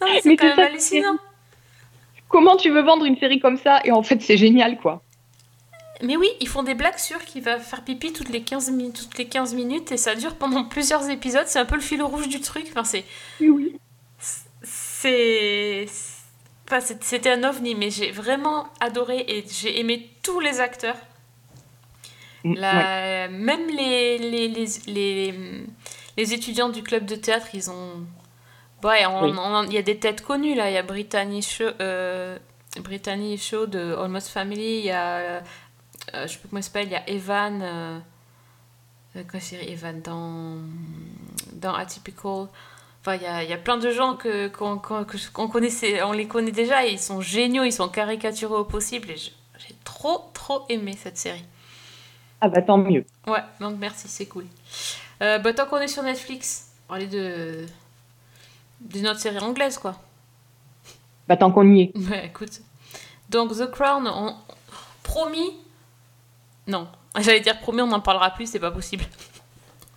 [0.00, 1.16] Non mais c'est quand même ça, hallucinant.
[2.28, 5.02] Comment tu veux vendre une série comme ça Et en fait, c'est génial, quoi.
[6.02, 8.96] Mais oui, ils font des blagues sur qu'il va faire pipi toutes les 15 minutes,
[9.02, 11.46] toutes les 15 minutes et ça dure pendant plusieurs épisodes.
[11.46, 12.66] C'est un peu le fil rouge du truc.
[12.70, 13.04] Enfin, c'est.
[13.40, 13.76] Oui.
[14.62, 15.86] C'est.
[16.66, 20.96] Enfin, c'était un ovni, mais j'ai vraiment adoré et j'ai aimé tous les acteurs.
[22.44, 22.54] Mm,
[23.30, 25.34] Même les, les, les, les,
[26.16, 28.04] les étudiants du club de théâtre, ils ont.
[28.84, 29.32] Ouais, on- Oui.
[29.36, 30.70] on- il y a des têtes connues là.
[30.70, 32.38] Il y a Brittany Shaw, euh,
[32.80, 35.42] Brittany Shaw de Almost Family, il y a
[36.14, 37.60] euh, je sais pas comment il s'appelle, il y a Evan.
[37.62, 37.98] Euh,
[39.16, 40.56] euh, comment c'est Evan dans,
[41.54, 42.48] dans Atypical.
[43.00, 46.02] Enfin, il y a, y a plein de gens que, qu'on, qu'on- que- qu'on connaissait,
[46.02, 49.32] on les connaît déjà et ils sont géniaux, ils sont caricaturés au possible et j'ai
[49.84, 51.44] trop, trop aimé cette série.
[52.40, 53.04] Ah bah tant mieux.
[53.26, 54.46] Ouais, donc merci, c'est cool.
[55.22, 57.66] Euh, bah, tant qu'on est sur Netflix, parler de
[58.80, 59.96] d'une autre série anglaise, quoi.
[61.26, 61.92] Bah tant qu'on y est.
[62.10, 62.60] Ouais, écoute.
[63.28, 64.36] Donc, The Crown, on...
[65.02, 65.50] promis.
[66.68, 66.86] Non,
[67.18, 69.04] j'allais dire promis, on n'en parlera plus, c'est pas possible.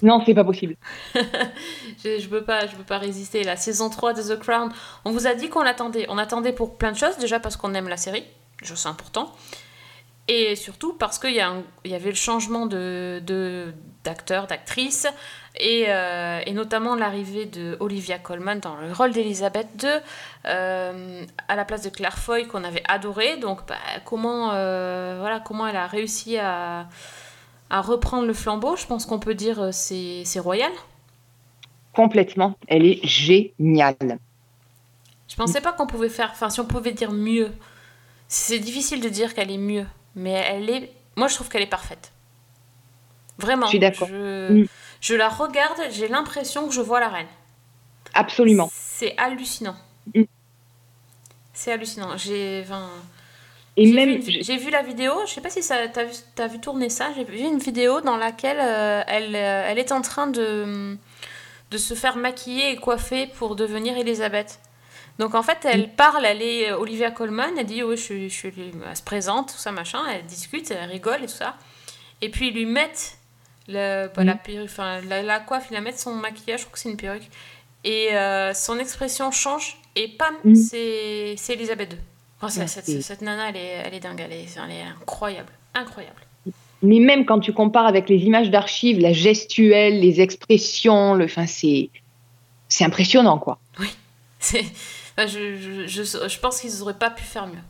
[0.04, 0.76] Non, c'est pas possible.
[1.14, 3.44] Je, je peux pas, je peux pas résister.
[3.44, 4.72] La saison 3 de The Crown,
[5.06, 6.08] on vous a dit qu'on l'attendait.
[6.10, 8.24] On attendait pour plein de choses, déjà parce qu'on aime la série,
[8.64, 9.32] je c'est important.
[10.28, 11.36] Et surtout parce qu'il y,
[11.90, 13.22] y avait le changement de-
[14.04, 15.06] d'acteur, d'actrice,
[15.56, 19.90] et, euh, et notamment l'arrivée de Olivia Colman dans le rôle d'Elisabeth II,
[20.46, 23.38] euh, à la place de Claire Foy qu'on avait adoré.
[23.38, 26.88] Donc bah, comment, euh, voilà, comment elle a réussi à,
[27.70, 30.72] à reprendre le flambeau, je pense qu'on peut dire c'est, c'est royal.
[31.94, 32.56] Complètement.
[32.68, 34.20] Elle est géniale.
[35.28, 37.52] Je pensais pas qu'on pouvait faire, enfin si on pouvait dire mieux.
[38.28, 39.86] C'est difficile de dire qu'elle est mieux,
[40.16, 42.12] mais elle est, moi je trouve qu'elle est parfaite.
[43.38, 43.66] Vraiment.
[43.66, 44.08] Je suis d'accord.
[44.08, 44.68] Je, Mm.
[45.02, 47.28] Je la regarde, j'ai l'impression que je vois la reine.
[48.14, 48.70] Absolument.
[48.74, 49.76] C'est hallucinant.
[50.16, 50.24] Mm.
[51.54, 52.18] C'est hallucinant.
[52.18, 52.90] J'ai, enfin,
[53.78, 56.48] Et même, vu, j'ai vu la vidéo, je sais pas si ça, t'as, vu, t'as
[56.48, 60.02] vu tourner ça, j'ai vu une vidéo dans laquelle euh, elle, euh, elle est en
[60.02, 60.98] train de,
[61.72, 64.60] de se faire maquiller et coiffer pour devenir Elisabeth.
[65.20, 68.30] Donc en fait, elle parle, elle est euh, Olivia Colman, elle dit oui, je, suis-
[68.30, 68.54] je, suis-
[68.90, 71.58] elle se présente, tout ça, machin, elle discute, elle rigole et tout ça.
[72.22, 73.18] Et puis ils lui mettent
[73.72, 76.80] bah, la, perruque, enfin, la, la coiffe, ils la mettent son maquillage, je crois que
[76.80, 77.30] c'est une perruque.
[77.84, 80.56] Et euh, son expression change et pam, Mm.
[80.56, 82.00] c'est c'est Elisabeth II.
[82.42, 82.62] Enfin, c'est-
[82.96, 85.52] Ouais, cette, nana, elle est, elle est dingue, elle est, elle est incroyable.
[85.74, 86.22] Incroyable.
[86.84, 91.90] mais même quand tu compares avec les images d'archives, la gestuelle, les expressions, le, c'est,
[92.68, 93.60] c'est impressionnant, quoi.
[94.40, 94.66] C'est-
[95.16, 97.62] enfin, je, je, je, je pense qu'ils n'auraient pas pu faire mieux.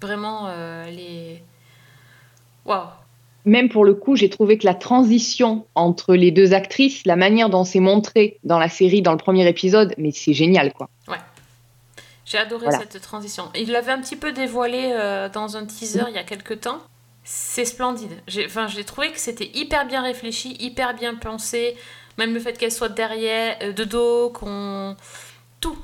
[0.00, 1.42] Vraiment, euh, est.
[2.64, 2.86] Waouh!
[3.44, 7.50] Même pour le coup, j'ai trouvé que la transition entre les deux actrices, la manière
[7.50, 10.88] dont c'est montré dans la série, dans le premier épisode, mais c'est génial, quoi.
[12.24, 12.78] J'ai adoré Voilà.
[12.78, 13.50] cette transition.
[13.56, 16.78] Il l'avait un petit peu dévoilé euh, dans un teaser il y a quelques temps.
[17.24, 18.12] C'est splendide.
[18.26, 21.76] J'ai, enfin, j'ai trouvé que c'était hyper bien réfléchi, hyper bien pensé.
[22.18, 24.96] Même le fait qu'elle soit derrière, euh, de dos, qu'on.
[25.60, 25.76] Tout.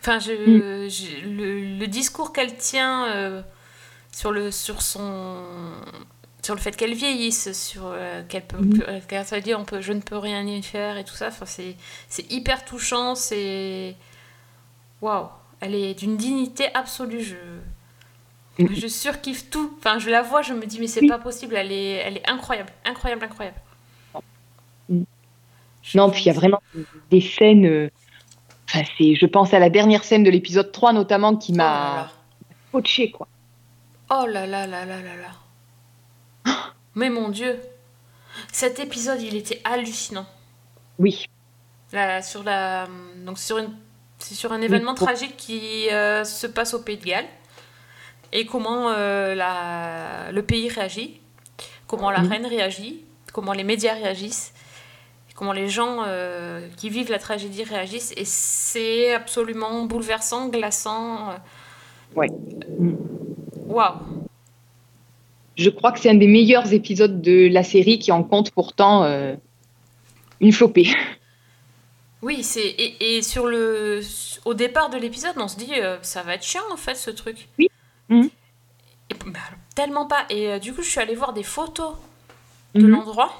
[0.00, 3.42] Enfin, je, je- le, le discours qu'elle tient euh,
[4.12, 5.34] sur, le, sur son.
[6.42, 9.00] Sur le fait qu'elle vieillisse, sur euh, qu'elle peut, Mhm.
[9.08, 11.44] qu'elle se dit on peut, je ne peux rien y faire et tout ça, enfin,
[11.46, 11.76] c'est,
[12.08, 13.94] c'est hyper touchant, c'est.
[15.02, 15.28] Waouh,
[15.60, 17.22] elle est d'une dignité absolue.
[17.22, 17.36] Je,
[18.58, 18.74] Mhm.
[18.74, 19.74] je surkiffe tout.
[19.78, 21.08] Enfin, je la vois, je me dis mais c'est Oui.
[21.08, 21.54] pas possible.
[21.56, 23.56] Elle est, elle est incroyable, incroyable, incroyable.
[24.88, 25.04] Mhm.
[25.94, 26.60] Non, puis il y a vraiment
[27.10, 27.66] des scènes.
[27.66, 27.90] euh,
[28.72, 32.08] Enfin, c'est, je pense à la dernière scène de l'épisode 3, notamment, qui Oh m'a
[32.70, 33.26] coaché, quoi.
[34.10, 35.32] Oh là là là là là là.
[36.94, 37.60] Mais mon dieu,
[38.52, 40.26] cet épisode, il était hallucinant.
[40.98, 41.26] Oui.
[41.92, 42.86] Là, sur la,
[43.24, 43.70] donc sur une,
[44.18, 47.28] c'est sur un événement tragique qui euh, se passe au Pays de Galles
[48.32, 51.20] et comment euh, la, le pays réagit,
[51.88, 54.52] comment la reine réagit, comment les médias réagissent,
[55.34, 61.34] comment les gens euh, qui vivent la tragédie réagissent et c'est absolument bouleversant, glaçant.
[62.14, 62.28] Ouais.
[63.66, 64.19] Waouh.
[65.56, 69.04] Je crois que c'est un des meilleurs épisodes de la série qui en compte pourtant
[69.04, 69.34] euh,
[70.40, 70.88] une flopée.
[72.22, 74.02] Oui, c'est et, et sur le
[74.44, 77.10] au départ de l'épisode, on se dit euh, ça va être chiant en fait ce
[77.10, 77.48] truc.
[77.58, 77.70] Oui.
[78.10, 78.28] Mhm.
[79.08, 79.38] Et, bah,
[79.74, 80.26] tellement pas.
[80.28, 81.94] Et euh, du coup, je suis allée voir des photos
[82.74, 82.90] de Mhm.
[82.90, 83.32] l'endroit.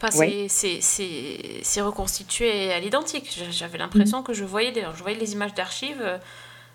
[0.00, 0.46] Enfin, Ouais.
[0.48, 3.34] c'est reconstitué à l'identique.
[3.36, 6.20] J'a- J'avais l'impression que je voyais, des, je voyais les images d'archives,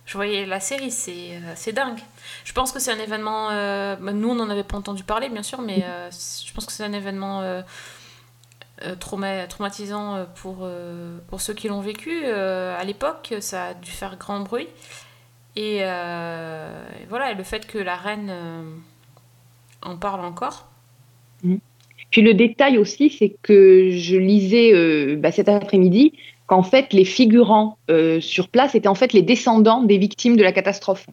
[0.05, 0.91] je voyais la série.
[0.91, 1.99] C'est euh, c'est dingue.
[2.43, 3.49] Je pense que c'est un événement.
[3.51, 6.65] euh, bah, nous, on n'en avait pas entendu parler, bien sûr, mais euh, je pense
[6.65, 7.63] que c'est un événement
[8.99, 10.67] trauma- traumatisant pour,
[11.27, 12.25] pour ceux qui l'ont vécu.
[12.25, 14.67] À l'époque, ça a dû faire grand bruit.
[15.55, 15.79] Et,
[17.09, 18.33] voilà, et le fait que la reine
[19.83, 20.67] en parle encore.
[22.09, 26.13] Puis le détail aussi, c'est que je lisais bah, cet après-midi
[26.51, 30.43] qu'en fait les figurants euh, sur place étaient en fait les descendants des victimes de
[30.43, 31.07] la catastrophe.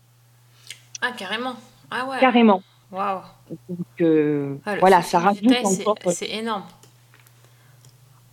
[1.01, 1.55] Ah, carrément.
[1.93, 2.19] Ah ouais.
[2.19, 2.61] Carrément.
[2.91, 3.21] Waouh.
[3.69, 5.47] Donc, euh, Ah, voilà, ça rajoute
[5.87, 5.97] encore.
[6.13, 6.65] C'est énorme.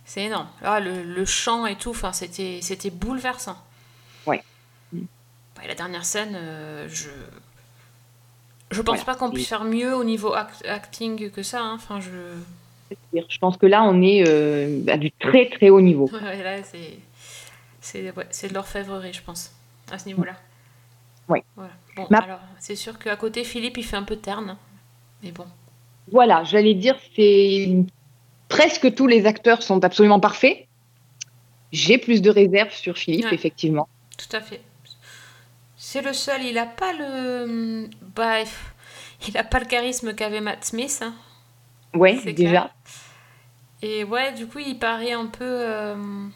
[0.04, 0.48] C'est énorme.
[0.64, 3.56] Ah, le, le chant et tout, enfin, c'était, c'était bouleversant.
[4.26, 4.42] Ouais.
[4.92, 7.08] Ouais, la dernière scène, euh, je...
[8.72, 9.04] Je pense Voilà.
[9.04, 11.60] pas qu'on puisse faire mieux au niveau act- acting que ça.
[11.62, 11.74] hein.
[11.76, 12.10] Enfin, je.
[13.12, 16.08] Je pense que là, on est euh, à du très très haut niveau.
[16.12, 16.98] Ouais, là, c'est.
[17.80, 19.52] C'est ouais, c'est de l'orfèvrerie, je pense,
[19.92, 20.36] à ce niveau-là.
[21.28, 21.42] Ouais.
[21.56, 21.72] Voilà.
[21.96, 24.56] Bon, Ma- alors, c'est sûr qu'à côté, Philippe, il fait un peu terne.
[25.22, 25.46] Mais bon.
[26.10, 27.68] Voilà, j'allais dire, c'est
[28.48, 30.66] presque tous les acteurs sont absolument parfaits.
[31.72, 33.34] J'ai plus de réserves sur Philippe, Ouais.
[33.34, 33.88] effectivement.
[34.16, 34.60] Tout à fait.
[35.76, 37.88] C'est le seul, il a pas le.
[38.14, 38.38] Bah,
[39.28, 41.00] il a pas le charisme qu'avait Matt Smith.
[41.02, 41.14] hein.
[41.94, 42.34] Ouais, déjà.
[42.50, 42.70] clair.
[43.82, 45.44] Et ouais, du coup, il paraît un peu.
[45.44, 46.26] euh,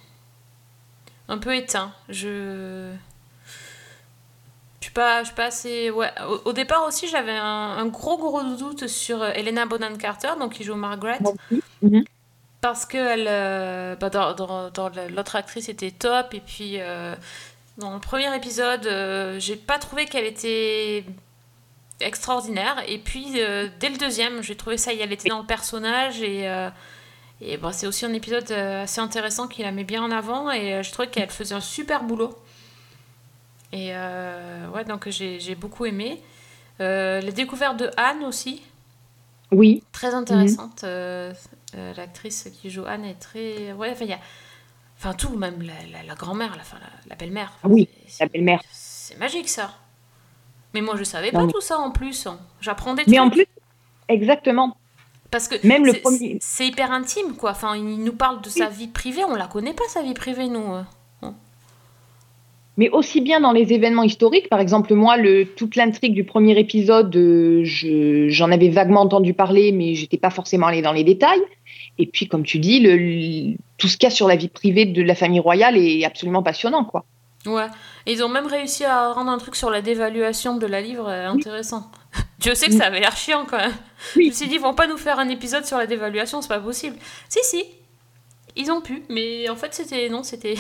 [1.29, 1.93] un peu éteint.
[2.09, 2.93] Je.
[4.81, 5.91] Je suis pas, je suis pas assez.
[5.91, 6.11] Ouais.
[6.27, 7.45] Au, au départ aussi, j'avais un,
[7.79, 11.19] un gros gros doute sur euh, Helena Bonham Carter, donc qui joue Margaret.
[11.83, 12.05] Mhm.
[12.63, 17.15] Parce que elle, euh, bah, dans, dans- l'autre actrice était top, et puis euh,
[17.79, 18.87] dans le premier épisode,
[19.39, 21.05] j'ai pas trouvé qu'elle était
[22.01, 26.23] extraordinaire, et puis euh, dès le deuxième, j'ai trouvé ça, elle était dans le personnage,
[26.23, 26.71] et, euh,
[27.41, 30.83] et c'est aussi un épisode euh, assez intéressant qui la met bien en avant, et
[30.83, 32.35] je trouvais qu'elle faisait un super boulot.
[33.73, 36.21] Et euh, ouais, donc j'ai beaucoup aimé.
[36.81, 38.63] Euh, la découverte de Anne aussi,
[39.53, 40.85] Oui, très intéressante.
[40.85, 41.33] euh,
[41.77, 43.73] euh, L'actrice qui joue Anne est très.
[43.73, 44.21] Ouais, enfin, il y a.
[44.99, 46.63] Enfin, tout, même la, la- la grand-mère, la,
[47.09, 47.53] la, belle-mère.
[47.57, 47.89] Enfin, Oui,
[48.21, 48.63] la belle-mère.
[48.71, 49.73] C'est magique, ça.
[50.75, 52.27] Mais moi, je savais Non, pas mais- tout ça en plus.
[52.61, 53.27] J'apprends des mais trucs.
[53.27, 53.47] en plus,
[54.09, 54.77] exactement.
[55.31, 57.51] Parce que même le c'est- premier- c'est hyper intime, quoi.
[57.53, 59.23] Enfin, il nous parle de sa vie privée.
[59.25, 60.75] On la connaît pas, sa vie privée, nous.
[60.75, 60.83] euh.
[62.77, 66.59] Mais aussi bien dans les événements historiques, par exemple, moi, le, toute l'intrigue du premier
[66.59, 71.05] épisode, euh, je- j'en avais vaguement entendu parler, mais j'étais pas forcément allée dans les
[71.05, 71.43] détails.
[71.99, 74.49] Et puis, comme tu dis, le, le- tout ce qu'il y a sur la vie
[74.49, 77.05] privée de la famille royale est absolument passionnant, quoi.
[77.45, 77.67] Ouais.
[78.07, 81.29] Ils ont même réussi à rendre un truc sur la dévaluation de la livre euh,
[81.29, 81.91] intéressant.
[82.39, 83.75] Dieu sait que ça avait l'air chiant quand même.
[84.17, 84.25] Oui.
[84.25, 86.49] Je me suis dit, ils vont pas nous faire un épisode sur la dévaluation, c'est
[86.49, 86.97] pas possible.
[87.29, 87.65] Si, si.
[88.57, 90.09] Ils ont pu, mais en fait, c'était.
[90.09, 90.57] Non, c'était.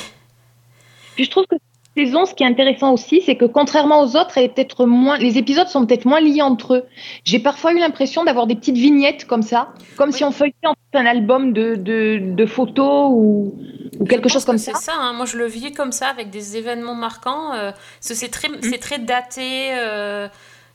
[1.14, 1.56] Puis je trouve que
[1.96, 5.18] saison, ce qui est intéressant aussi, c'est que contrairement aux autres, elle est peut-être moins,
[5.18, 6.84] les épisodes sont peut-être moins liés entre eux.
[7.24, 10.14] J'ai parfois eu l'impression d'avoir des petites vignettes comme ça, comme Oui.
[10.14, 13.54] si on feuilletait un album de, de, de photos ou,
[13.98, 14.72] ou quelque chose comme que ça.
[14.74, 15.12] C'est ça, hein.
[15.14, 17.52] moi je le vis comme ça, avec des événements marquants.
[17.54, 18.78] euh, c'est très, Mm.
[18.80, 19.70] très daté.
[19.74, 20.28] euh,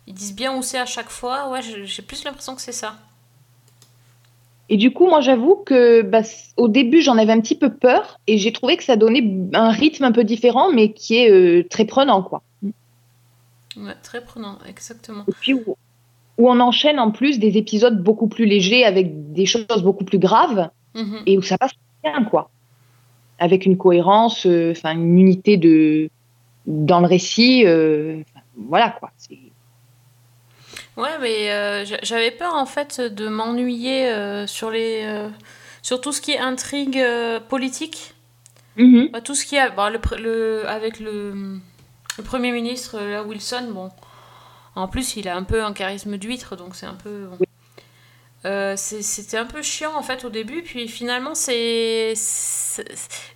[0.08, 1.50] ils disent bien où c'est à chaque fois.
[1.50, 2.96] Ouais, j'ai plus l'impression que c'est ça.
[4.70, 6.22] Et du coup, moi, j'avoue que bah,
[6.58, 9.70] au début, j'en avais un petit peu peur et j'ai trouvé que ça donnait un
[9.70, 12.42] rythme un peu différent, mais qui est euh, très prenant, quoi.
[13.78, 15.24] Ouais, très prenant, exactement.
[15.28, 15.76] Et puis où,
[16.38, 20.20] où on enchaîne en plus des épisodes beaucoup plus légers avec des choses beaucoup plus
[20.20, 21.24] graves Mhm.
[21.26, 22.50] et où ça passe bien, quoi.
[23.38, 26.10] Avec une cohérence, euh, enfin une unité de
[26.66, 28.22] dans le récit, euh,
[28.56, 29.12] voilà quoi.
[29.18, 29.38] C'est-
[30.98, 35.30] Ouais, mais euh, j'a- j'avais peur en fait de m'ennuyer euh, sur les euh,
[35.82, 37.04] sur tout ce qui est intrigue
[37.50, 38.14] politique.
[38.78, 39.10] Mhm.
[39.12, 41.60] Bah, tout ce qui a bon, le, le- avec le,
[42.18, 43.90] le premier ministre là, Wilson, bon,
[44.76, 47.38] en plus il a un peu un charisme d'huître, donc c'est un peu bon.
[48.78, 52.86] C'est- c'était un peu chiant en fait au début, puis finalement c'est c'est-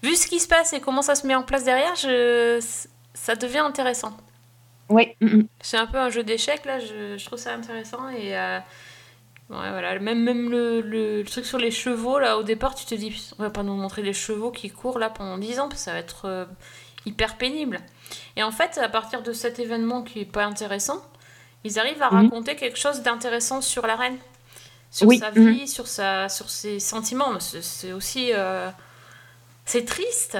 [0.03, 2.59] vu ce qui se passe et comment ça se met en place derrière, je,
[3.13, 4.15] ça devient intéressant.
[4.89, 5.15] Ouais.
[5.21, 5.47] mhm.
[5.61, 8.57] C'est un peu un jeu d'échecs là, je, je trouve ça intéressant et euh,
[9.49, 12.85] ouais, voilà, même, même le, le- le truc sur les chevaux là, au départ tu
[12.85, 15.69] te dis on va pas nous montrer des chevaux qui courent là pendant 10 ans
[15.69, 16.45] parce que ça va être euh,
[17.05, 17.79] hyper pénible.
[18.35, 21.01] Et en fait, à partir de cet événement qui est pas intéressant,
[21.63, 22.23] ils arrivent à Mhm.
[22.23, 24.17] raconter quelque chose d'intéressant sur la reine,
[24.91, 27.39] sur Oui, sa vie, sur, sa, sur ses sentiments.
[27.39, 28.31] C'est c'est aussi.
[28.33, 28.69] euh,
[29.65, 30.37] c'est triste.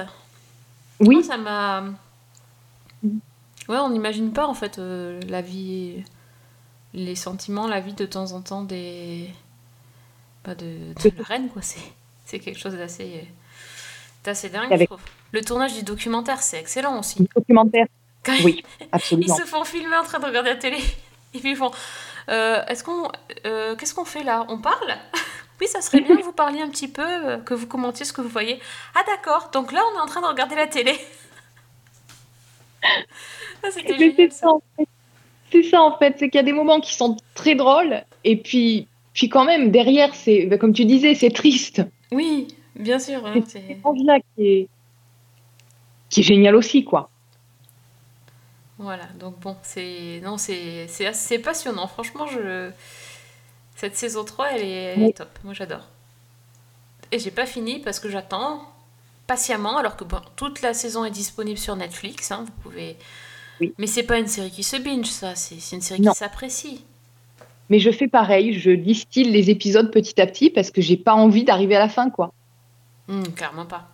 [0.98, 1.16] Oui.
[1.16, 1.84] Moi, ça m'a.
[3.70, 6.02] Ouais, on n'imagine pas en fait euh, la vie,
[6.92, 9.30] les sentiments, la vie de temps en temps des.
[10.42, 11.62] Pas de, de la reine, quoi.
[11.62, 13.26] C'est quelque chose d'assez.
[14.24, 15.04] d'assez dingue, Avec- je trouve.
[15.32, 17.26] Le tournage du documentaire, c'est excellent aussi.
[17.36, 17.86] Documentaire.
[18.24, 19.36] Quand ils- Oui, ils absolument.
[19.36, 20.78] se font filmer en train de regarder la télé.
[21.34, 21.70] Et puis ils font
[22.28, 23.08] euh, Est-ce qu'on.
[23.46, 24.44] euh, Qu'est-ce qu'on fait là?
[24.48, 24.96] On parle?
[25.60, 28.22] Oui, ça serait bien que vous parliez un petit peu, que vous commentiez ce que
[28.22, 28.58] vous voyez.
[28.94, 30.98] Ah, d'accord, donc là on est en train de regarder la télé.
[33.62, 34.48] Ah, c'est ça.
[34.48, 34.88] en fait.
[35.52, 38.36] C'est ça en fait, c'est qu'il y a des moments qui sont très drôles et
[38.36, 41.82] puis, puis quand même derrière, c'est bah, comme tu disais, c'est triste.
[42.12, 43.26] Oui, bien sûr.
[43.26, 44.70] hein, C'est ange-là qui est
[46.10, 47.10] qui est génial aussi quoi.
[48.78, 51.86] Voilà, donc bon, c'est non, c'est c'est assez passionnant.
[51.86, 52.70] Franchement, je
[53.76, 55.12] cette saison 3, elle est, elle est Oui.
[55.14, 55.38] top.
[55.44, 55.88] Moi, j'adore.
[57.12, 58.62] Et j'ai pas fini parce que j'attends
[59.26, 62.30] patiemment, alors que bon, toute la saison est disponible sur Netflix.
[62.32, 62.96] hein, vous pouvez.
[63.60, 63.74] Oui.
[63.78, 65.34] Mais c'est pas une série qui se binge, ça.
[65.34, 66.12] C'est une série Non.
[66.12, 66.84] qui s'apprécie.
[67.68, 71.14] mais je fais pareil, je distille les épisodes petit à petit parce que j'ai pas
[71.14, 72.32] envie d'arriver à la fin, quoi.
[73.08, 73.88] Hmm, clairement pas.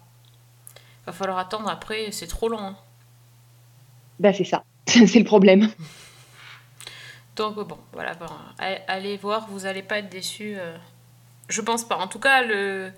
[1.06, 2.58] Va falloir attendre après, c'est trop long.
[2.60, 2.76] hein.
[4.18, 5.68] Ben c'est ça, c'est le problème.
[7.36, 8.26] Donc bon, voilà, bon,
[8.88, 10.54] allez, voir, vous allez pas être déçus.
[10.56, 10.76] euh,
[11.48, 11.96] Je pense pas.
[11.98, 12.90] En tout cas, le...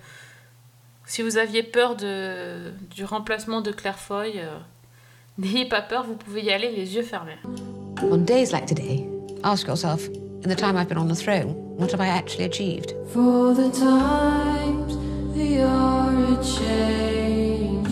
[1.07, 2.73] si vous aviez peur de...
[2.95, 4.57] du remplacement de Claire Foy, euh,
[5.39, 7.39] n'ayez pas peur, vous pouvez y aller les yeux fermés.
[8.03, 9.07] On days like today,
[9.43, 10.09] ask yourself,
[10.45, 12.95] in the time I've been on the throne, what have I actually achieved?
[13.09, 14.97] For the times
[15.35, 17.85] they are a changing.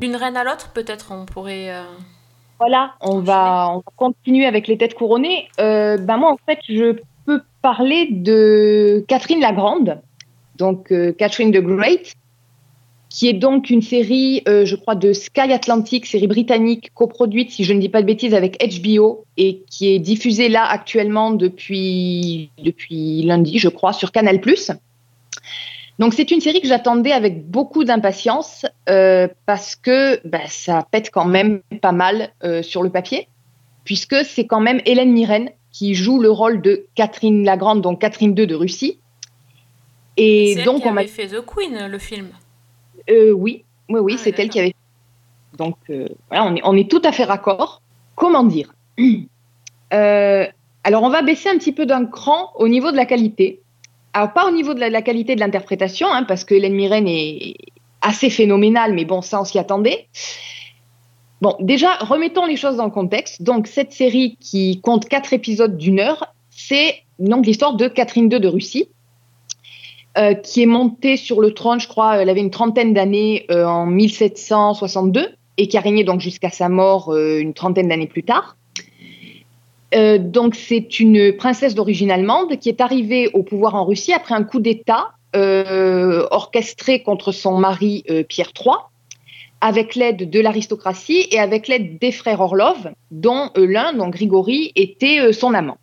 [0.00, 1.70] D'une reine à l'autre, peut-être on pourrait.
[1.70, 1.84] euh,
[2.58, 5.48] Voilà, on va, on va continuer avec les têtes couronnées.
[5.60, 6.96] Euh, ben moi, en fait, je
[7.26, 10.00] peux parler de Catherine la Grande,
[10.56, 12.14] donc euh, Catherine the Great,
[13.12, 17.62] qui est donc une série, euh, je crois, de Sky Atlantic, série britannique coproduite, si
[17.62, 22.48] je ne dis pas de bêtises, avec HBO et qui est diffusée là actuellement depuis,
[22.56, 24.40] depuis lundi, je crois, sur Canal+.
[25.98, 31.10] Donc c'est une série que j'attendais avec beaucoup d'impatience euh, parce que bah, ça pète
[31.10, 33.28] quand même pas mal euh, sur le papier,
[33.84, 38.00] puisque c'est quand même Hélène Mirren qui joue le rôle de Catherine la Grande, donc
[38.00, 38.98] Catherine II de Russie.
[40.16, 42.30] Et c'est elle donc qui on avait fait The Queen, le film.
[43.10, 44.74] Euh, oui, oui, oui, Ah, c'est elle qui avait.
[45.58, 47.82] Donc euh, voilà, on est, on est tout à fait raccord.
[48.14, 48.74] Comment dire?
[49.94, 50.46] Euh,
[50.84, 53.60] Alors on va baisser un petit peu d'un cran au niveau de la qualité.
[54.14, 57.06] Alors pas au niveau de la, la qualité de l'interprétation, hein, parce que Hélène Mirren
[57.06, 57.56] est
[58.00, 60.08] assez phénoménale, mais bon, ça on s'y attendait.
[61.42, 63.42] Bon, déjà, remettons les choses dans le contexte.
[63.42, 68.38] Donc, cette série qui compte quatre épisodes d'une heure, c'est donc l'histoire de Catherine II
[68.38, 68.88] de Russie,
[70.18, 73.64] euh, qui est montée sur le trône, je crois, elle avait une trentaine d'années euh,
[73.64, 78.22] en 1762 et qui a régné donc jusqu'à sa mort euh, une trentaine d'années plus
[78.22, 78.56] tard.
[79.94, 84.34] Euh, donc c'est une princesse d'origine allemande qui est arrivée au pouvoir en Russie après
[84.34, 88.76] un coup d'État euh, orchestré contre son mari euh, Pierre III,
[89.60, 94.72] avec l'aide de l'aristocratie et avec l'aide des frères Orlov, dont euh, l'un, donc Grigory,
[94.76, 95.78] était euh, son amant.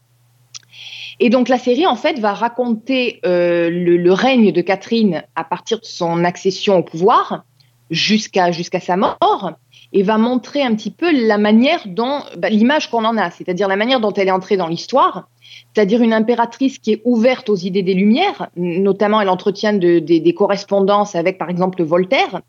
[1.19, 5.79] Et donc la série, en fait, va raconter euh, le, règne de Catherine à partir
[5.79, 7.43] de son accession au pouvoir
[7.89, 9.53] jusqu'à sa mort
[9.91, 13.67] et va montrer un petit peu la manière dont, bah, l'image qu'on en a, c'est-à-dire
[13.67, 15.27] la manière dont elle est entrée dans l'histoire,
[15.73, 20.19] c'est-à-dire une impératrice qui est ouverte aux idées des Lumières, notamment elle entretient de- des-
[20.19, 22.41] des correspondances avec, par exemple, Voltaire,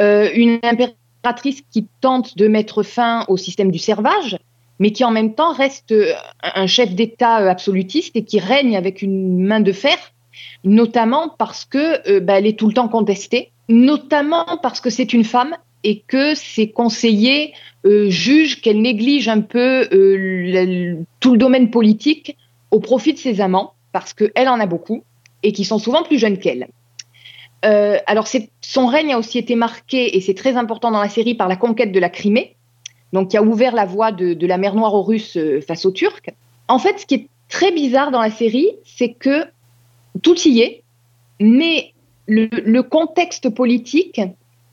[0.00, 4.36] euh, une impératrice qui tente de mettre fin au système du servage,
[4.78, 6.12] mais qui en même temps reste euh,
[6.42, 9.96] un chef d'État euh, absolutiste et qui règne avec une main de fer,
[10.64, 15.24] notamment parce que euh, bah, est tout le temps contestée, notamment parce que c'est une
[15.24, 17.52] femme et que ses conseillers
[17.84, 19.86] jugent qu'elle néglige un peu
[21.20, 22.38] tout le domaine politique
[22.70, 25.04] au profit de ses amants, parce qu'elle en a beaucoup
[25.42, 26.68] et qui sont souvent plus jeunes qu'elle.
[27.62, 28.26] Alors,
[28.62, 31.56] son règne a aussi été marqué, et c'est très important dans la série, par la
[31.56, 32.56] conquête de la Crimée,
[33.14, 35.86] donc qui a ouvert la voie de, de la mer Noire aux Russes euh, face
[35.86, 36.28] aux Turcs.
[36.68, 39.44] En fait, ce qui est très bizarre dans la série, c'est que
[40.22, 40.82] tout y est,
[41.40, 41.92] mais
[42.26, 44.20] le, le contexte politique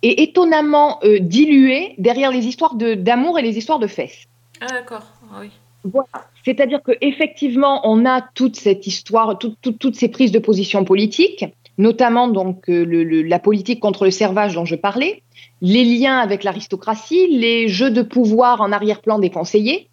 [0.04, 4.26] est étonnamment euh, dilué derrière les histoires d'amour et les histoires de fesses.
[4.60, 5.52] Ah d'accord, ah oui.
[5.84, 6.08] Voilà.
[6.46, 11.46] C'est-à-dire qu'effectivement, on a toute cette histoire, tout- tout- toutes ces prises de position politiques,
[11.82, 15.24] notamment donc euh, la politique contre le servage dont je parlais,
[15.62, 19.90] les liens avec l'aristocratie, les jeux de pouvoir en arrière-plan des conseillers,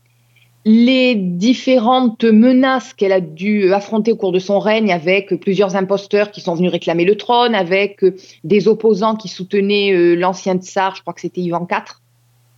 [0.67, 6.31] les différentes menaces qu'elle a dû affronter au cours de son règne avec plusieurs imposteurs
[6.31, 8.15] qui sont venus réclamer le trône, avec euh,
[8.45, 11.85] des opposants qui soutenaient euh, l'ancien tsar, je crois que c'était Ivan IV,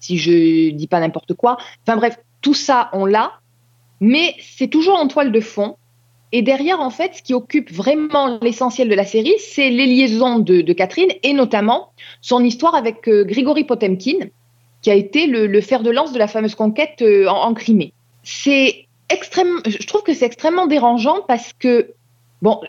[0.01, 1.57] si je dis pas n'importe quoi.
[1.87, 3.35] Enfin bref, tout ça, on l'a,
[4.01, 5.76] mais c'est toujours en toile de fond.
[6.33, 10.39] Et derrière, en fait, ce qui occupe vraiment l'essentiel de la série, c'est les liaisons
[10.39, 14.28] de, Catherine et notamment son histoire avec euh, Grigory Potemkin,
[14.83, 17.93] qui a été le, fer de lance de la fameuse conquête euh, en, en Crimée.
[18.22, 21.93] C'est extrêmement, je trouve que c'est extrêmement dérangeant parce que,
[22.43, 22.61] bon,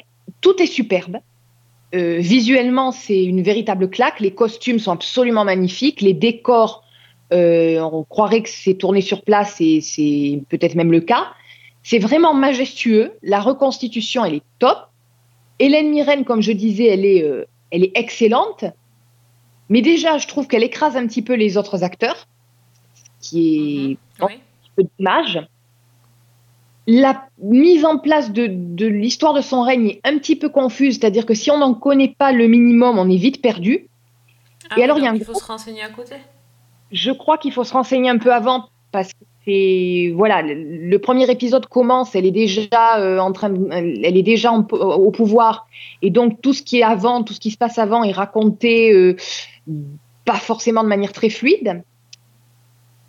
[0.42, 1.20] tout est superbe.
[1.94, 4.20] Euh, visuellement, c'est une véritable claque.
[4.20, 6.02] Les costumes sont absolument magnifiques.
[6.02, 6.84] Les décors,
[7.34, 11.28] euh, on croirait que c'est tourné sur place et c'est peut-être même le cas.
[11.84, 13.14] C'est vraiment majestueux.
[13.24, 14.78] La reconstitution, elle est top.
[15.60, 18.66] Hélène Mirren, comme je disais, elle est, euh, elle est excellente.
[19.70, 22.28] Mais déjà, je trouve qu'elle écrase un petit peu les autres acteurs,
[23.22, 24.34] ce qui est Oui.
[24.34, 24.38] un
[24.76, 25.48] peu dommage.
[26.88, 30.98] La mise en place de, de l'histoire de son règne est un petit peu confuse,
[31.00, 33.88] c'est-à-dire que si on n'en connaît pas le minimum, on est vite perdu.
[34.70, 36.16] Ah Et alors, il y a un il faut se renseigner à côté.
[36.92, 41.30] Je crois qu'il faut se renseigner un peu avant parce que c'est voilà, le, premier
[41.30, 45.68] épisode commence, elle est déjà euh, en train, de- elle est déjà au pouvoir,
[46.02, 48.94] et donc tout ce qui est avant, tout ce qui se passe avant est raconté
[48.94, 49.16] euh,
[50.26, 51.84] pas forcément de manière très fluide.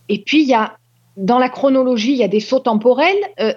[0.08, 0.78] Et puis il y a
[1.16, 3.16] dans la chronologie, il y a des sauts temporels.
[3.40, 3.52] euh,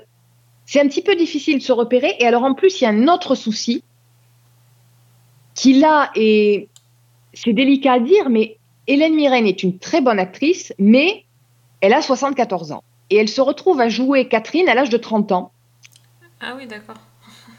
[0.66, 2.16] c'est un petit peu difficile de se repérer.
[2.20, 3.84] Et alors en plus, il y a un autre souci
[5.54, 6.68] qui là est,
[7.34, 8.58] c'est délicat à dire, mais
[8.88, 11.25] Hélène Mirren est une très bonne actrice, mais
[11.86, 12.84] elle a 74 ans.
[13.10, 15.52] Et elle se retrouve à jouer Catherine à l'âge de 30 ans.
[16.42, 16.96] Ah oui, d'accord.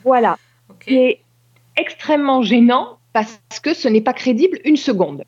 [0.04, 0.36] Voilà.
[0.86, 1.20] C'est
[1.76, 5.24] extrêmement gênant parce que ce n'est pas crédible une seconde.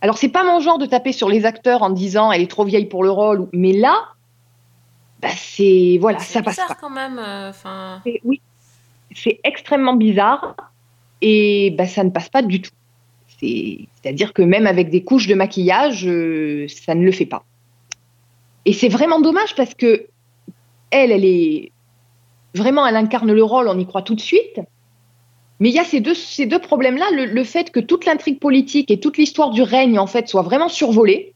[0.00, 2.64] Alors, c'est pas mon genre de taper sur les acteurs en disant elle est trop
[2.64, 3.94] vieille pour le rôle, mais là,
[5.20, 5.98] bah, c'est.
[6.00, 6.74] Voilà, C'est ça passe bizarre pas.
[6.76, 7.18] quand même.
[7.18, 8.40] euh, Enfin, C'est- Oui,
[9.14, 10.54] c'est extrêmement bizarre
[11.20, 12.70] et bah, ça ne passe pas du tout.
[13.40, 17.44] C'est- C'est-à-dire que même avec des couches de maquillage, euh, ça ne le fait pas.
[18.64, 20.06] Et c'est vraiment dommage parce que
[20.90, 21.72] elle, elle est
[22.54, 24.60] vraiment, elle incarne le rôle, on y croit tout de suite.
[25.60, 28.90] Mais il y a ces deux, ces deux problèmes-là, le, fait que toute l'intrigue politique
[28.90, 31.34] et toute l'histoire du règne en fait soit vraiment survolée,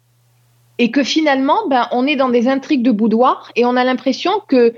[0.78, 4.32] et que finalement, ben, on est dans des intrigues de boudoir et on a l'impression
[4.48, 4.74] que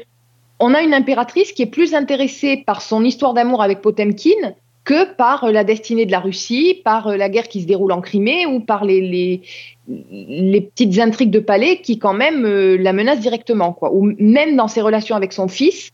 [0.61, 4.55] on a une impératrice qui est plus intéressée par son histoire d'amour avec Potemkin
[4.85, 7.93] que par euh, la destinée de la Russie, par euh, la guerre qui se déroule
[7.93, 9.43] en Crimée ou par les, les,
[9.89, 13.73] les petites intrigues de palais qui quand même euh, la menacent directement.
[13.73, 13.93] Quoi.
[13.93, 15.91] Ou même dans ses relations avec son fils,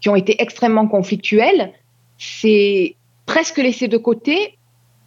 [0.00, 1.72] qui ont été extrêmement conflictuelles,
[2.18, 2.94] c'est
[3.26, 4.54] presque laissé de côté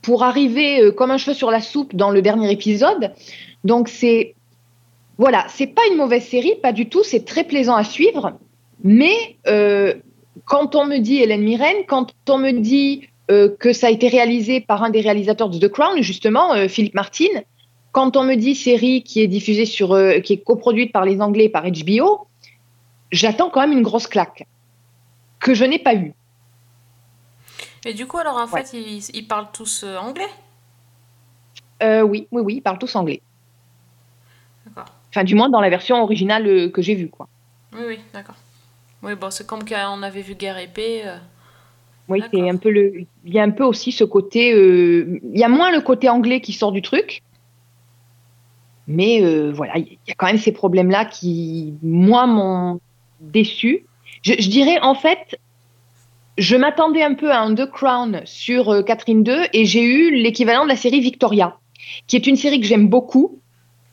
[0.02, 3.14] pour arriver comme un cheveu sur la soupe dans le dernier épisode.
[3.64, 4.36] Donc c'est
[5.18, 7.04] voilà, c'est pas une mauvaise série, pas du tout.
[7.04, 8.34] C'est très plaisant à suivre,
[8.84, 9.38] mais
[10.46, 13.08] quand on me dit Hélène Mirren, quand on me dit
[13.60, 16.96] que ça a été réalisé par un des réalisateurs de The Crown, justement, euh, Philippe
[16.96, 17.34] Martin,
[17.92, 21.22] quand on me dit série qui est diffusée sur, euh, qui est coproduite par les
[21.22, 22.28] Anglais et par HBO,
[23.12, 24.48] j'attends quand même une grosse claque
[25.40, 26.14] que je n'ai pas eue.
[27.86, 28.64] Et du coup, alors en Ouais.
[28.64, 30.30] fait, ils, ils parlent tous euh, anglais?
[31.84, 33.22] Euh, oui, oui, oui, ils parlent tous anglais.
[34.66, 34.94] D'accord.
[35.10, 37.28] Enfin, du moins dans la version originale euh, que j'ai vue, quoi.
[37.74, 38.36] Oui, oui, d'accord.
[39.04, 41.02] Oui, bon, c'est comme quand on avait vu Guerre épée.
[41.06, 41.18] euh,
[42.12, 43.06] Oui, c'est un peu le.
[43.26, 44.54] Il y a un peu aussi ce côté.
[44.54, 47.22] euh, Il y a moins le côté anglais qui sort du truc.
[48.88, 52.80] Mais euh, voilà, il y a quand même ces problèmes-là qui, moi, m'ont
[53.20, 53.86] déçu.
[54.24, 55.40] Je, je dirais, en fait,
[56.38, 60.12] je m'attendais un peu à un The Crown sur euh, Catherine II et j'ai eu
[60.12, 61.58] l'équivalent de la série Victoria,
[62.08, 63.40] qui est une série que j'aime beaucoup,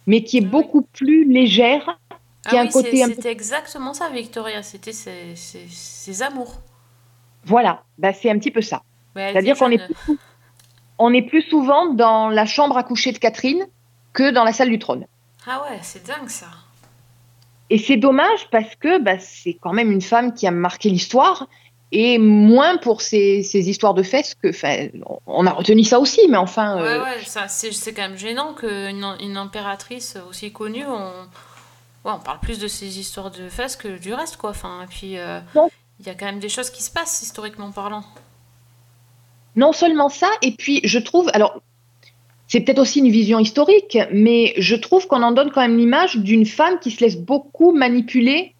[0.06, 0.50] mais qui est Ah oui.
[0.50, 1.98] beaucoup plus légère.
[2.46, 4.62] Ah un oui, côté peu- c'était exactement ça, Victoria.
[4.62, 6.54] C'était ses, ses- ses amours.
[7.44, 8.82] Voilà, bah, c'est un petit peu ça.
[9.14, 10.18] C'est-à-dire qu'on est, plus-
[10.98, 13.66] on est plus souvent dans la chambre à coucher de Catherine
[14.12, 15.06] que dans la salle du trône.
[15.46, 16.46] Ah ouais, c'est dingue ça.
[17.70, 21.46] Et c'est dommage parce que bah, c'est quand même une femme qui a marqué l'histoire
[21.92, 24.48] et moins pour ses, ses histoires de fesses que.
[25.26, 26.76] On a retenu ça aussi, mais enfin.
[26.76, 32.14] Ouais, euh, ouais, ça, c'est, quand même gênant qu'une une impératrice aussi connue, on, ouais,
[32.14, 34.50] on parle plus de ses histoires de fesses que du reste, quoi.
[34.50, 35.40] Enfin, et puis, euh.
[36.00, 38.04] Il y a quand même des choses qui se passent, historiquement parlant.
[39.56, 41.30] Non seulement ça, et puis je trouve.
[41.32, 41.60] Alors,
[42.46, 46.16] c'est peut-être aussi une vision historique, mais je trouve qu'on en donne quand même l'image
[46.16, 48.54] d'une femme qui se laisse beaucoup manipuler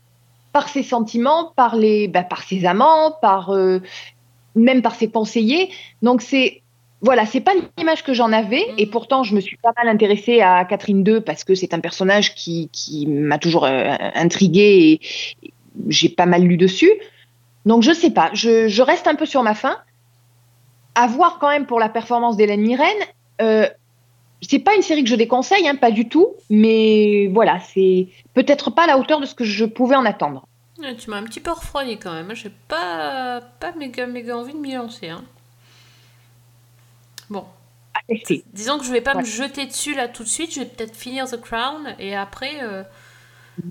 [0.52, 3.80] par ses sentiments, par, les, bah, par ses amants, par, euh,
[4.54, 5.70] même par ses conseillers.
[6.02, 6.62] Donc, c'est.
[7.00, 8.90] Voilà, c'est pas l'image que j'en avais, et Mhm.
[8.90, 12.34] pourtant je me suis pas mal intéressée à Catherine II parce que c'est un personnage
[12.34, 15.50] qui, qui m'a toujours euh, intriguée et
[15.86, 16.90] j'ai pas mal lu dessus.
[17.68, 19.76] Donc je sais pas, je, je reste un peu sur ma faim
[20.94, 22.96] à voir quand même pour la performance d'Hélène Mirren.
[23.40, 23.68] Euh,
[24.40, 28.70] c'est pas une série que je déconseille, hein, pas du tout, mais voilà, c'est peut-être
[28.70, 30.46] pas à la hauteur de ce que je pouvais en attendre.
[30.78, 32.34] Ouais, tu m'as un petit peu refroidi quand même.
[32.34, 35.08] J'ai pas, pas méga, méga envie de m'y lancer.
[35.10, 35.22] hein.
[37.28, 37.44] Bon,
[38.54, 39.20] disons que je vais pas Ouais.
[39.22, 40.54] me jeter dessus là tout de suite.
[40.54, 42.82] Je vais peut-être finir The Crown et après, euh,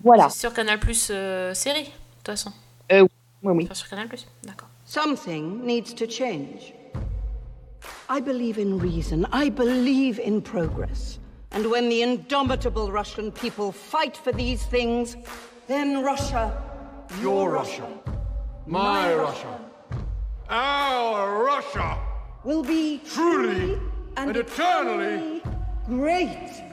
[0.04, 2.52] Voilà, sur Canal Plus euh, série, de toute façon.
[3.44, 3.64] Oui, oui.
[3.66, 4.70] Enfin, sur Canal Plus, d'accord.
[4.86, 6.74] Something needs to change.
[8.10, 9.26] I believe in reason.
[9.32, 11.20] I believe in progress.
[11.52, 15.16] And when the indomitable Russian people fight for these things,
[15.68, 16.52] then Russia,
[17.22, 17.88] Your Russia.
[18.66, 19.60] My Russia.
[20.50, 21.98] Our Russia.
[22.44, 23.78] will be Truly
[24.16, 25.42] and eternally.
[25.88, 26.64] great.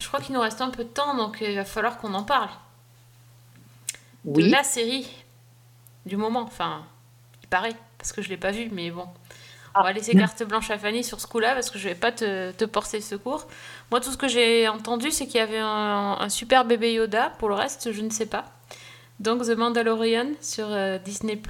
[0.00, 2.14] Je crois qu'il nous reste un peu de temps, donc euh, il va falloir qu'on
[2.14, 2.50] en parle.
[4.24, 4.50] De Oui.
[4.50, 5.08] la série
[6.06, 6.82] du moment, enfin,
[7.42, 9.06] il paraît, parce que je l'ai pas vue, mais bon.
[9.76, 12.12] On va laisser carte blanche à Fanny sur ce coup-là parce que je vais pas
[12.12, 13.48] te, te porter secours.
[13.90, 17.30] Moi, tout ce que j'ai entendu, c'est qu'il y avait un, un super bébé Yoda.
[17.40, 18.44] Pour le reste, je ne sais pas.
[19.18, 21.40] Donc, The Mandalorian sur euh, Disney+.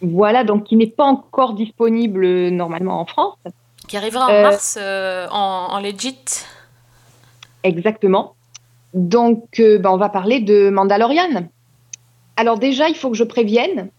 [0.00, 3.36] Voilà, donc qui n'est pas encore disponible euh, normalement en France.
[3.86, 6.16] Qui arrivera en Euh, mars en, en legit.
[7.62, 8.36] Exactement.
[8.94, 11.46] Donc, ben, on va parler de Mandalorian.
[12.40, 13.90] Alors déjà, il faut que je prévienne.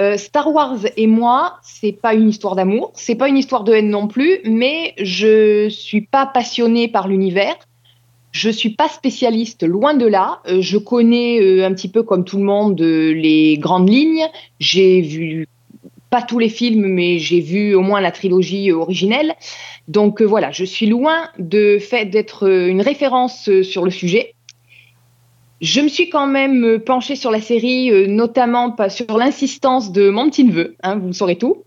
[0.00, 3.72] euh, Star Wars et moi, c'est pas une histoire d'amour, c'est pas une histoire de
[3.74, 7.54] haine non plus, mais je suis pas passionnée par l'univers.
[8.32, 10.40] Je suis pas spécialiste, loin de là.
[10.48, 14.26] Euh, je connais euh, un petit peu comme tout le monde les grandes lignes.
[14.58, 15.46] J'ai vu
[16.10, 19.32] pas tous les films, mais j'ai vu au moins la trilogie originelle.
[19.86, 24.34] Donc voilà, je suis loin de fait d'être une référence sur le sujet.
[25.60, 30.10] Je me suis quand même euh, penchée sur la série, euh, notamment sur l'insistance de
[30.10, 31.64] mon petit neveu, hein, vous saurez tout.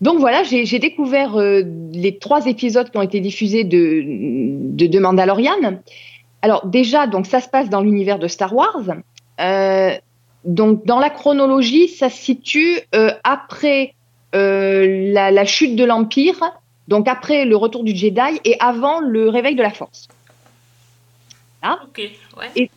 [0.00, 4.98] Donc voilà, j'ai découvert euh, les trois épisodes qui ont été diffusés de, de, de
[4.98, 5.80] Mandalorian.
[6.42, 8.96] Alors déjà, donc ça se passe dans l'univers de Star Wars.
[9.40, 9.90] Euh,
[10.44, 13.94] donc dans la chronologie, ça se situe euh, après
[14.32, 16.40] la, la chute de l'Empire,
[16.88, 20.08] donc après le retour du Jedi et avant le réveil de la Force.
[21.62, 22.70] Ok, ouais.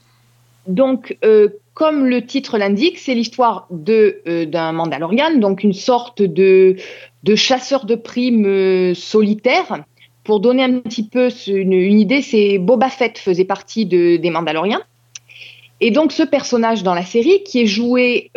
[0.67, 6.21] Donc, euh, comme le titre l'indique, c'est l'histoire de euh, d'un Mandalorian, donc une sorte
[6.21, 6.77] de,
[7.23, 9.83] de chasseur de primes euh, solitaire.
[10.23, 14.81] Pour donner un petit peu une, idée, c'est Boba Fett faisait partie de, des Mandaloriens.
[15.81, 18.31] Et donc, ce personnage dans la série, qui est joué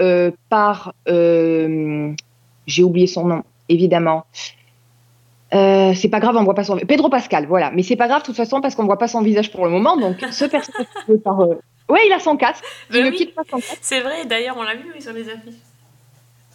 [0.49, 4.25] par, j'ai oublié son nom, évidemment.
[5.53, 7.71] C'est pas grave, on voit pas son Pedro Pascal, voilà.
[7.71, 9.71] Mais c'est pas grave de toute façon parce qu'on voit pas son visage pour le
[9.71, 9.97] moment.
[9.97, 11.39] Donc, ce personnage joué par
[11.89, 12.65] Ouais, il a son casque.
[12.91, 13.17] Il Ben ne oui.
[13.17, 13.79] quitte pas son casque.
[13.81, 15.55] C'est vrai, d'ailleurs, on l'a vu oui, sur les affiches.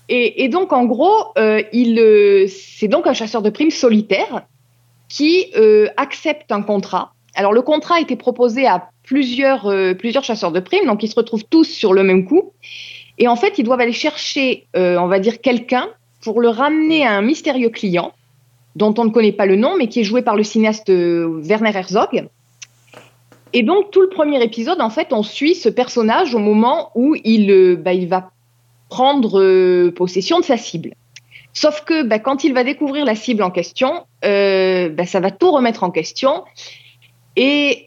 [0.09, 4.41] Et, et donc, en gros, euh, il, euh, c'est donc un chasseur de primes solitaire
[5.07, 7.13] qui euh, accepte un contrat.
[7.35, 11.15] Alors, le contrat a été proposé à plusieurs, plusieurs chasseurs de primes, donc ils se
[11.15, 12.51] retrouvent tous sur le même coup.
[13.17, 15.89] Et en fait, ils doivent aller chercher, on va dire, quelqu'un
[16.21, 18.13] pour le ramener à un mystérieux client
[18.75, 21.71] dont on ne connaît pas le nom, mais qui est joué par le cinéaste Werner
[21.73, 22.27] Herzog.
[23.53, 27.15] Et donc, tout le premier épisode, en fait, on suit ce personnage au moment où
[27.23, 28.31] il, euh, bah, va
[28.89, 30.93] prendre euh, possession de sa cible.
[31.53, 35.31] Sauf que bah, quand il va découvrir la cible en question, euh, bah, ça va
[35.31, 36.43] tout remettre en question.
[37.37, 37.85] Et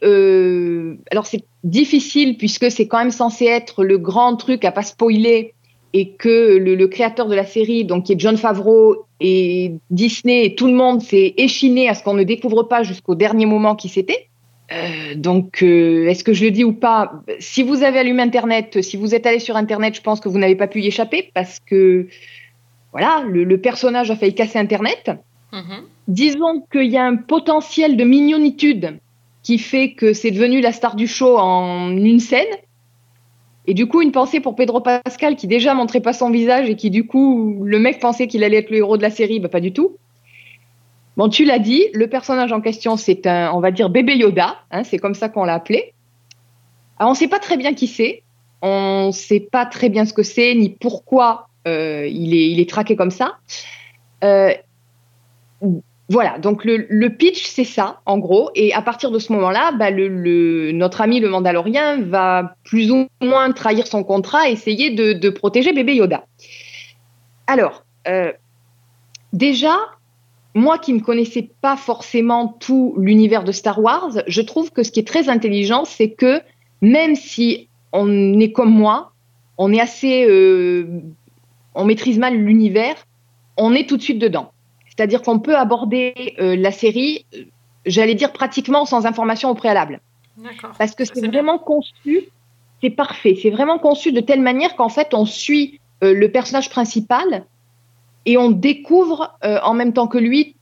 [1.11, 5.53] alors c'est difficile puisque c'est quand même censé être le grand truc à pas spoiler
[5.93, 10.45] et que le, le créateur de la série, donc qui est John Favreau et Disney
[10.45, 13.75] et tout le monde s'est échiné à ce qu'on ne découvre pas jusqu'au dernier moment
[13.75, 14.29] qui c'était.
[14.71, 17.21] Euh, donc, euh, est-ce que je le dis ou pas?
[17.39, 20.39] Si vous avez allumé Internet, si vous êtes allé sur Internet, je pense que vous
[20.39, 22.07] n'avez pas pu y échapper parce que,
[22.91, 25.11] voilà, le, le personnage a failli casser Internet.
[25.53, 25.83] Mhm.
[26.07, 28.99] Disons qu'il y a un potentiel de mignonitude
[29.43, 32.45] qui fait que c'est devenu la star du show en une scène.
[33.67, 36.75] Et du coup, une pensée pour Pedro Pascal qui déjà montrait pas son visage et
[36.75, 39.49] qui du coup, le mec pensait qu'il allait être le héros de la série, bah
[39.49, 39.97] pas du tout.
[41.17, 44.57] Bon, tu l'as dit, le personnage en question, c'est un, on va dire, bébé Yoda,
[44.71, 45.93] hein, c'est comme ça qu'on l'a appelé.
[46.99, 48.23] Alors, on ne sait pas très bien qui c'est,
[48.61, 52.95] on ne sait pas très bien ce que c'est, ni pourquoi euh, il, est, traqué
[52.95, 53.37] comme ça.
[54.23, 54.53] Euh,
[56.09, 58.51] voilà, donc le, pitch, c'est ça, en gros.
[58.53, 63.51] Et à partir de ce moment-là, bah, notre ami le Mandalorien va plus ou moins
[63.51, 66.25] trahir son contrat, essayer de, de protéger bébé Yoda.
[67.47, 68.31] Alors, euh,
[69.33, 69.75] déjà,
[70.55, 74.91] moi qui ne connaissais pas forcément tout l'univers de Star Wars, je trouve que ce
[74.91, 76.41] qui est très intelligent, c'est que
[76.81, 79.11] même si on est comme moi,
[79.57, 81.01] on est assez, euh,
[81.75, 82.95] on maîtrise mal l'univers,
[83.57, 84.51] on est tout de suite dedans.
[84.87, 87.43] C'est-à-dire qu'on peut aborder euh, la série, euh,
[87.85, 89.99] j'allais dire pratiquement sans information au préalable.
[90.77, 92.29] Parce que c'est vraiment conçu,
[92.81, 96.69] c'est parfait, c'est vraiment conçu de telle manière qu'en fait on suit euh, le personnage
[96.69, 97.45] principal
[98.25, 100.55] et on découvre euh, en même temps que lui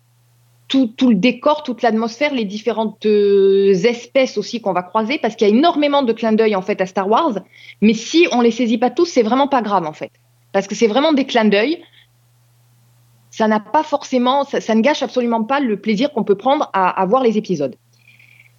[0.67, 5.47] tout, le décor, toute l'atmosphère, les différentes euh, espèces aussi qu'on va croiser, parce qu'il
[5.47, 7.39] y a énormément de clins d'œil en fait à Star Wars.
[7.81, 10.11] Mais si on les saisit pas tous, c'est vraiment pas grave en fait,
[10.51, 11.83] parce que c'est vraiment des clins d'œil.
[13.29, 16.69] Ça n'a pas forcément, ça, ça ne gâche absolument pas le plaisir qu'on peut prendre
[16.73, 17.75] à, à voir les épisodes.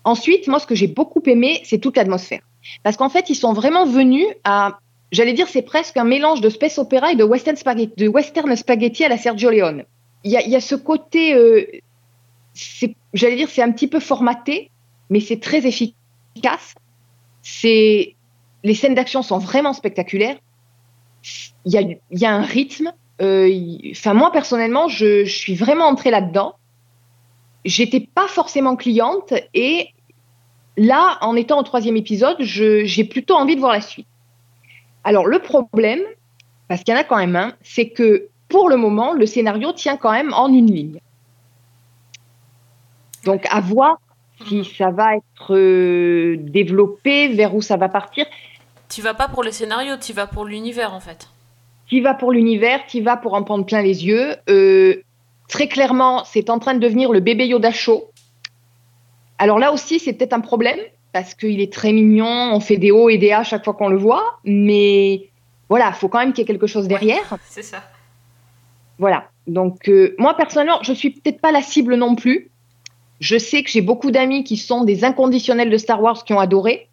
[0.05, 2.43] Ensuite, moi, ce que j'ai beaucoup aimé, c'est toute l'atmosphère,
[2.85, 4.79] parce qu'en fait, ils sont vraiment venus à
[5.15, 7.57] J'allais dire, c'est presque un mélange de space opéra et de western
[8.57, 9.85] spaghetti, à la Sergio Leone.
[10.25, 11.65] Il y a, ce côté, euh,
[13.13, 14.73] j'allais dire, c'est un petit peu formaté,
[15.11, 16.75] mais c'est très efficace.
[17.63, 20.37] Les scènes d'action sont vraiment spectaculaires.
[21.65, 22.93] Il y a, un rythme,
[23.23, 23.49] euh,
[23.93, 26.57] enfin moi personnellement, je, je suis vraiment entrée là-dedans.
[27.65, 29.91] J'étais pas forcément cliente et
[30.77, 34.09] là, en étant au troisième épisode, j'ai plutôt envie de voir la suite.
[35.05, 36.01] Alors le problème,
[36.69, 39.73] parce qu'il y en a quand même un, c'est que pour le moment, le scénario
[39.73, 41.01] tient quand même en une ligne.
[43.25, 43.99] Donc à voir
[44.47, 48.27] si ça va être euh, développé, vers où ça va partir.
[48.89, 51.29] Tu vas pas pour le scénario, tu vas pour l'univers en fait.
[51.87, 54.37] Tu vas pour l'univers, tu vas pour en prendre plein les yeux.
[54.49, 55.03] Euh,
[55.49, 58.11] très clairement, c'est en train de devenir le bébé Yoda show.
[59.39, 60.79] Alors là aussi, c'est peut-être un problème
[61.15, 63.89] parce qu'il est très mignon, on fait des hauts et des A chaque fois qu'on
[63.89, 65.29] le voit, mais
[65.69, 67.39] voilà, il faut quand même qu'il y ait quelque chose derrière.
[67.49, 67.85] C'est ça.
[68.99, 69.29] Voilà.
[69.47, 72.51] Donc euh, moi personnellement, je suis peut-être pas la cible non plus.
[73.21, 76.41] Je sais que j'ai beaucoup d'amis qui sont des inconditionnels de Star Wars qui ont
[76.41, 76.89] adoré.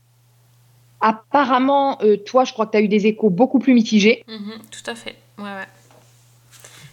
[1.01, 4.23] Apparemment, euh, toi, je crois que tu as eu des échos beaucoup plus mitigés.
[4.27, 5.15] Mhm, tout à fait.
[5.39, 5.67] Ouais, ouais.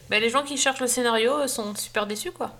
[0.08, 2.52] Ben, les gens qui cherchent le scénario euh, sont super déçus, quoi.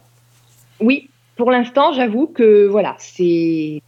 [0.79, 3.81] Oui, pour l'instant, j'avoue que voilà, c'est.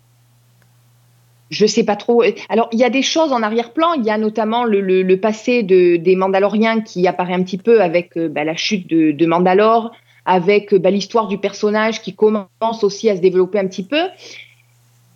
[1.50, 2.22] Je sais pas trop.
[2.48, 3.94] Alors, il y a des choses en arrière-plan.
[3.94, 8.16] Il y a notamment le, passé de, des Mandaloriens qui apparaît un petit peu avec
[8.16, 9.90] euh, bah, la chute de, Mandalore,
[10.24, 14.02] avec euh, bah, l'histoire du personnage qui commence aussi à se développer un petit peu.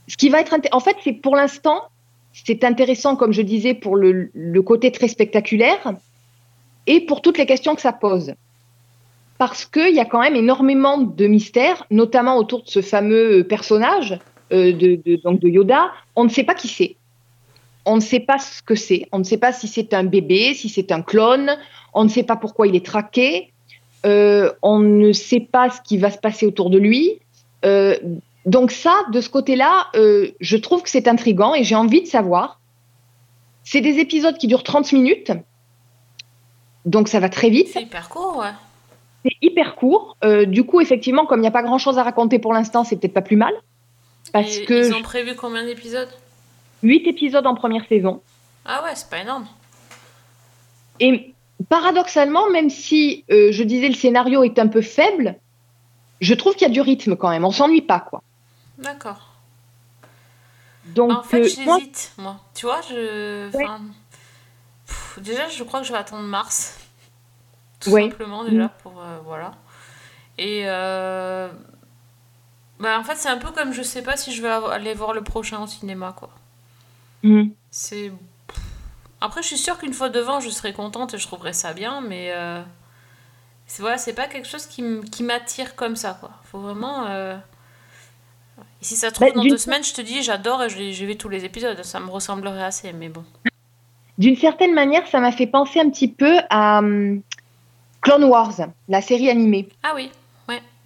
[0.09, 0.57] Ce qui va être.
[0.73, 1.83] En fait, c'est pour l'instant,
[2.33, 5.95] c'est intéressant, comme je disais, pour le, le côté très spectaculaire
[6.89, 8.35] et pour toutes les questions que ça pose
[9.37, 14.19] parce qu'il y a quand même énormément de mystères, notamment autour de ce fameux personnage
[14.53, 15.91] euh, de, de- donc de Yoda.
[16.17, 16.97] On ne sait pas qui c'est.
[17.87, 19.07] On ne sait pas ce que c'est.
[19.13, 21.51] On ne sait pas si c'est un bébé, si c'est un clone.
[21.93, 23.53] On ne sait pas pourquoi il est traqué.
[24.07, 27.19] Euh, on ne sait pas ce qui va se passer autour de lui.
[27.65, 27.97] Euh,
[28.47, 32.61] donc ça, de ce côté-là, je trouve que c'est intriguant et j'ai envie de savoir.
[33.65, 35.33] C'est des épisodes qui durent 30 minutes.
[36.85, 37.69] Donc ça va très vite.
[37.73, 38.51] C'est hyper court, ouais.
[39.25, 40.17] C'est hyper court.
[40.25, 42.97] Euh, du coup, effectivement, comme il n'y a pas grand-chose à raconter pour l'instant, c'est
[42.97, 43.55] peut-être pas plus mal.
[44.35, 46.11] Parce Et que Ils ont prévu combien d'épisodes
[46.83, 48.21] 8 épisodes en première saison.
[48.65, 49.47] Ah ouais, c'est pas énorme.
[50.99, 51.33] Et
[51.69, 55.37] paradoxalement, même si euh, je disais le scénario est un peu faible,
[56.21, 57.45] je trouve qu'il y a du rythme quand même.
[57.45, 58.23] On s'ennuie pas, quoi.
[58.79, 59.31] D'accord.
[60.87, 62.41] Donc, Bah, en fait, euh, j'hésite, moi.
[62.55, 63.51] Tu vois, je.
[63.57, 63.65] Ouais.
[63.65, 63.81] enfin,
[64.87, 66.77] pff, déjà, je crois que je vais attendre mars.
[67.81, 68.11] Tout Ouais.
[68.11, 68.71] simplement, déjà, Mm.
[68.83, 69.01] pour.
[69.01, 69.53] euh, voilà.
[70.39, 70.65] Et.
[72.85, 75.15] Bah, en fait, c'est un peu comme je sais pas si je vais aller voir
[75.15, 76.29] le prochain au cinéma, quoi.
[77.23, 77.49] hmm.
[77.71, 78.13] C'est.
[79.23, 82.03] Après, je suis sûre qu'une fois devant, je serai contente et je trouverai ça bien,
[82.03, 82.31] mais.
[82.33, 82.61] euh,
[83.67, 86.31] C'est voilà, pas quelque chose qui m'attire comme ça, quoi.
[86.45, 87.07] Faut vraiment.
[87.07, 87.37] euh,
[88.83, 91.07] Et si ça se trouve, Bah, dans deux semaines, je te dis, j'adore et j'ai
[91.07, 91.83] vu tous les épisodes.
[91.85, 93.25] Ça me ressemblerait assez, mais bon.
[94.19, 97.23] D'une certaine manière, ça m'a fait penser un petit peu à hum,
[98.03, 98.53] Clone Wars,
[98.89, 99.69] la série animée.
[99.83, 100.13] Ah oui.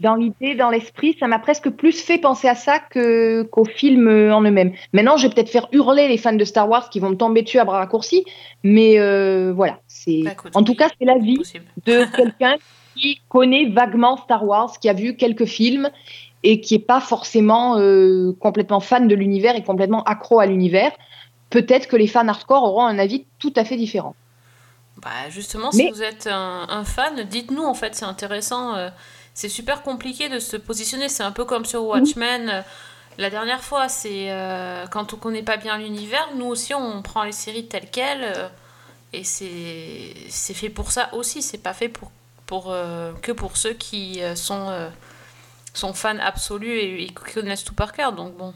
[0.00, 4.06] Dans l'idée, dans l'esprit, ça m'a presque plus fait penser à ça que, qu'au film
[4.06, 4.72] euh, en eux-mêmes.
[4.92, 7.42] Maintenant, je vais peut-être faire hurler les fans de Star Wars qui vont me tomber
[7.42, 8.24] dessus à bras raccourcis,
[8.62, 9.80] mais euh, voilà.
[9.88, 10.22] C'est...
[10.22, 11.64] Bah, en tout cas, c'est la vie Possible.
[11.86, 12.56] de quelqu'un
[12.94, 15.90] qui connaît vaguement Star Wars, qui a vu quelques films
[16.44, 20.92] et qui n'est pas forcément euh, complètement fan de l'univers et complètement accro à l'univers.
[21.50, 24.14] Peut-être que les fans hardcore auront un avis tout à fait différent.
[25.02, 28.74] Bah justement, si Mais- vous êtes un, un fan, dites-nous en fait, c'est intéressant.
[28.76, 28.90] euh,
[29.38, 31.08] c'est super compliqué de se positionner.
[31.08, 32.48] C'est un peu comme sur Watchmen.
[32.50, 32.62] euh,
[33.18, 37.22] La dernière fois, c'est euh, quand on connaît pas bien l'univers, nous aussi on prend
[37.22, 38.24] les séries telles quelles.
[38.24, 38.48] euh,
[39.12, 41.40] et c'est fait pour ça aussi.
[41.42, 42.10] C'est pas fait pour,
[42.46, 42.74] pour,
[43.22, 44.90] que pour ceux qui sont,
[45.72, 48.12] sont fans absolus et, connaissent tout par cœur.
[48.12, 48.52] Donc bon.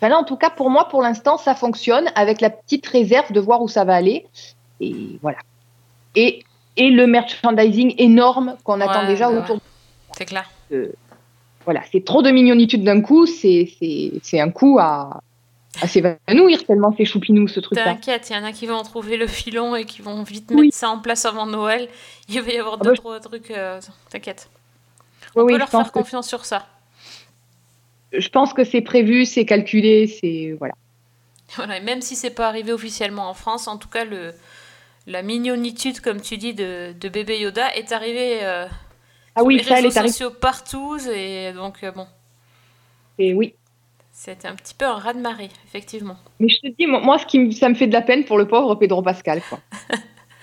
[0.00, 3.40] Enfin, en tout cas, pour moi, pour l'instant, ça fonctionne avec la petite réserve de
[3.40, 4.26] voir où ça va aller.
[4.80, 5.38] Et voilà.
[6.14, 6.44] Et,
[6.78, 9.62] et le merchandising énorme qu'on attend déjà bah autour ouais.
[10.16, 10.50] C'est clair.
[10.70, 10.94] de.
[11.64, 13.68] Voilà, c'est trop de mignonitude d'un coup, c'est
[14.34, 15.20] un coup à,
[15.82, 17.84] à s'évanouir tellement c'est choupinou ce truc-là.
[17.84, 20.50] T'inquiète, il y en a qui vont en trouver le filon et qui vont vite
[20.54, 20.66] Oui.
[20.66, 21.88] mettre ça en place avant Noël.
[22.30, 23.50] Il va y avoir Ah bah, trois trucs.
[23.50, 24.48] euh, T'inquiète.
[25.36, 26.66] On oui, peut leur faire que- confiance sur ça.
[28.12, 30.56] Je pense que c'est prévu, c'est calculé, c'est.
[30.58, 30.72] Voilà.
[31.56, 34.32] Voilà, et même si c'est pas arrivé officiellement en France, en tout cas, le,
[35.08, 38.66] la mignonitude, comme tu dis, de, de bébé Yoda est arrivée euh,
[39.34, 40.16] Ah sur oui, les ça, elle réseaux est arrivée.
[40.16, 40.98] sociaux partout.
[41.12, 42.08] Et donc, euh, bon,
[43.18, 43.58] Et oui.
[44.12, 46.18] c'était un petit peu un raz-de-marée, effectivement.
[46.40, 48.38] Mais je te dis, moi, ce qui me- ça me fait de la peine pour
[48.38, 49.44] le pauvre Pedro Pascal.
[49.44, 49.62] Quoi.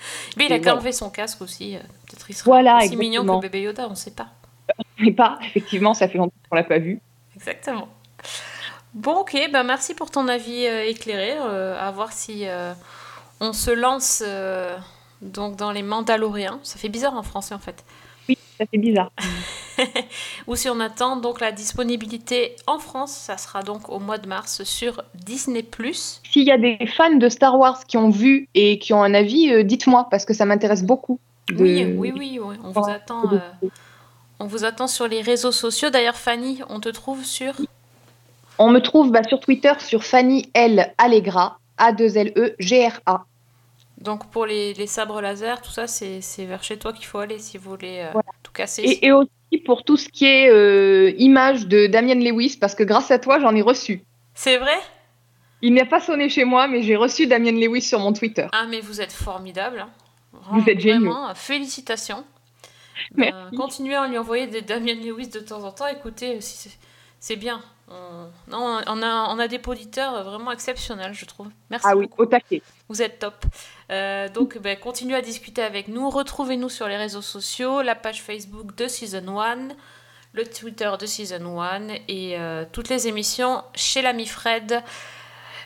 [0.36, 0.74] Mais il a voilà.
[0.74, 1.76] enlever son casque aussi.
[1.76, 3.26] euh, Peut-être il sera Voilà, aussi mignon exactement.
[3.26, 4.28] que bébé Yoda, on sait pas.
[4.98, 7.02] Mais pas, effectivement, ça fait longtemps qu'on l'a pas vu.
[7.36, 7.88] Exactement.
[8.94, 11.32] Bon, ok, bah merci pour ton avis euh, éclairé.
[11.38, 12.72] euh, à voir si euh,
[13.40, 14.76] on se lance euh,
[15.22, 16.58] donc dans les Mandaloriens.
[16.62, 17.84] Ça fait bizarre en français en fait.
[18.28, 19.10] Oui, ça fait bizarre.
[20.46, 24.26] Ou si on attend donc la disponibilité en France, ça sera donc au mois de
[24.26, 25.64] mars sur Disney+.
[26.30, 29.14] S'il y a des fans de Star Wars qui ont vu et qui ont un
[29.14, 31.20] avis, euh, dites-moi parce que ça m'intéresse beaucoup.
[31.48, 33.22] de- Oui, oui, oui, oui, on vous attend.
[33.32, 33.68] euh,
[34.40, 35.90] on vous attend sur les réseaux sociaux.
[35.90, 37.54] D'ailleurs, Fanny, on te trouve sur.
[38.58, 43.24] On me trouve bah, sur Twitter sur Fanny L Allegra, A2LE-G-R-A.
[43.98, 47.38] Donc pour les, les sabres laser, tout ça, c'est vers chez toi qu'il faut aller
[47.38, 48.28] si vous voulez euh, Voilà.
[48.42, 48.82] tout casser.
[48.82, 49.30] Et, et aussi
[49.64, 53.40] pour tout ce qui est euh, image de Damien Lewis, parce que grâce à toi,
[53.40, 54.02] j'en ai reçu.
[54.34, 54.76] C'est vrai?
[55.62, 58.46] Il n'a pas sonné chez moi, mais j'ai reçu Damien Lewis sur mon Twitter.
[58.52, 59.80] Ah, mais vous êtes formidable.
[59.80, 59.90] hein.
[60.52, 61.10] Vous êtes géniaux.
[61.14, 62.22] Euh, félicitations.
[63.14, 63.56] Ben, Merci.
[63.56, 65.86] continuez à lui envoyer des Damien Lewis de temps en temps.
[65.86, 66.70] Écoutez, si
[67.18, 67.62] c'est bien.
[67.88, 71.48] On, non, on, a, on a des auditeurs vraiment exceptionnels, je trouve.
[71.70, 72.22] Merci Ah oui, beaucoup.
[72.22, 72.62] au taquet.
[72.88, 73.44] Vous êtes top.
[73.92, 76.10] Euh, donc, ben, continuez à discuter avec nous.
[76.10, 79.68] Retrouvez-nous sur les réseaux sociaux, la page Facebook de Season 1,
[80.32, 84.82] le Twitter de Season 1 et euh, toutes les émissions chez l'ami Fred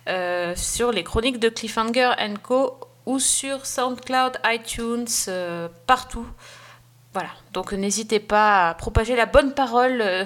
[0.09, 2.13] euh, sur les chroniques de Cliffhanger
[2.43, 2.79] Co.
[3.07, 6.27] ou sur SoundCloud, iTunes, euh, partout.
[7.13, 10.25] Voilà, donc n'hésitez pas à propager la bonne parole euh,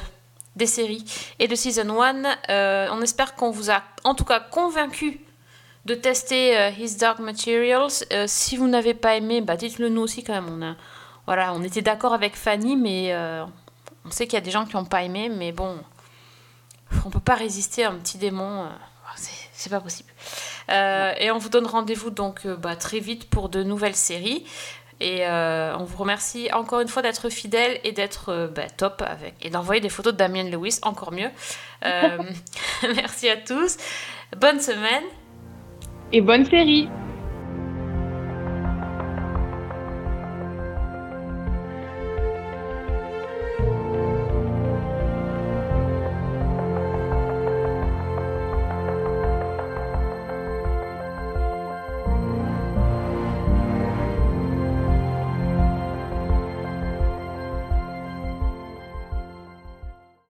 [0.56, 1.04] des séries
[1.38, 2.24] et de Season 1.
[2.50, 5.20] Euh, on espère qu'on vous a en tout cas convaincu
[5.84, 7.90] de tester euh, His Dark Materials.
[8.12, 10.48] Euh, si vous n'avez pas aimé, bah, dites-le nous aussi quand même.
[10.48, 10.76] On, a,
[11.26, 13.14] voilà, on était d'accord avec Fanny, mais
[14.04, 15.78] on sait qu'il y a des gens qui n'ont pas aimé, mais bon,
[17.04, 18.64] on peut pas résister à un petit démon.
[18.64, 18.68] euh,
[19.16, 20.10] c'est- pas possible.
[20.68, 24.44] Et on vous donne rendez-vous donc bah, très vite pour de nouvelles séries.
[25.00, 29.02] Et euh, on vous remercie encore une fois d'être fidèle et d'être euh, bah, top
[29.06, 31.30] avec et d'envoyer des photos de Damien Lewis, encore mieux.
[31.84, 32.18] Euh,
[32.94, 33.76] merci à tous.
[34.36, 35.04] Bonne semaine.
[36.12, 36.88] Et bonne série